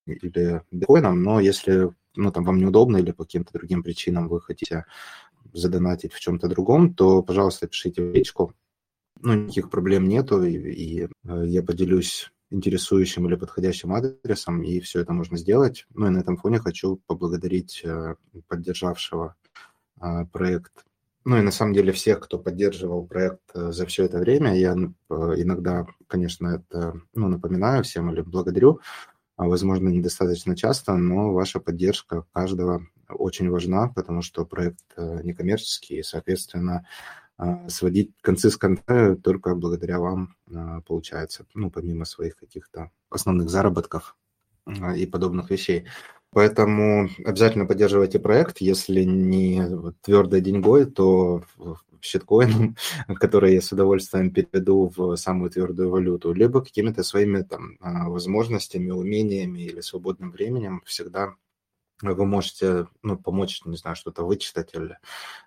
[0.07, 4.85] или биткоином, но если ну, там, вам неудобно или по каким-то другим причинам вы хотите
[5.55, 8.53] задонатить в чем-то другом, то, пожалуйста, пишите в личку.
[9.21, 11.07] Ну, никаких проблем нету, и, и э,
[11.47, 15.85] я поделюсь интересующим или подходящим адресом, и все это можно сделать.
[15.93, 18.15] Ну и на этом фоне хочу поблагодарить э,
[18.47, 19.35] поддержавшего
[20.01, 20.85] э, проект.
[21.23, 24.55] Ну и на самом деле всех, кто поддерживал проект за все это время.
[24.55, 28.79] Я иногда, конечно, это ну, напоминаю всем или благодарю,
[29.35, 36.85] возможно, недостаточно часто, но ваша поддержка каждого очень важна, потому что проект некоммерческий, и, соответственно,
[37.37, 43.49] а, сводить концы с конца только благодаря вам а, получается, ну, помимо своих каких-то основных
[43.49, 44.15] заработков
[44.65, 45.85] а, и подобных вещей.
[46.31, 49.63] Поэтому обязательно поддерживайте проект, если не
[50.01, 51.43] твердой деньгой, то
[52.01, 52.75] щиткоином,
[53.19, 59.59] который я с удовольствием переведу в самую твердую валюту, либо какими-то своими там возможностями, умениями
[59.59, 61.35] или свободным временем всегда
[62.01, 64.97] вы можете ну, помочь, не знаю, что-то вычитать или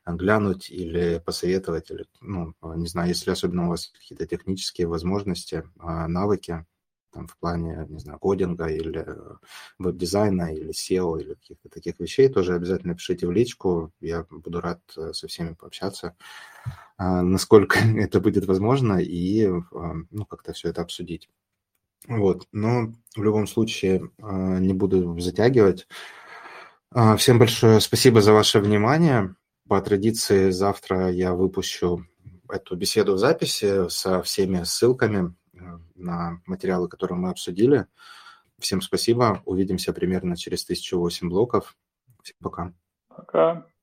[0.06, 6.08] глянуть, или посоветовать, или, ну, не знаю, если особенно у вас какие-то технические возможности, а,
[6.08, 6.64] навыки,
[7.12, 9.04] там, в плане, не знаю, кодинга или
[9.78, 14.80] веб-дизайна, или SEO, или каких-то таких вещей, тоже обязательно пишите в личку, я буду рад
[14.96, 16.16] э, со всеми пообщаться,
[16.96, 21.28] а, насколько это будет возможно, и, а, ну, как-то все это обсудить.
[22.06, 25.88] Вот, но в любом случае не буду затягивать.
[26.90, 29.34] А, всем большое спасибо за ваше внимание.
[29.68, 32.06] По традиции завтра я выпущу
[32.48, 35.58] эту беседу в записи со всеми ссылками э,
[35.94, 37.86] на материалы, которые мы обсудили.
[38.58, 39.42] Всем спасибо.
[39.44, 41.76] Увидимся примерно через 1008 блоков.
[42.22, 42.72] Всем пока.
[43.08, 43.66] Пока.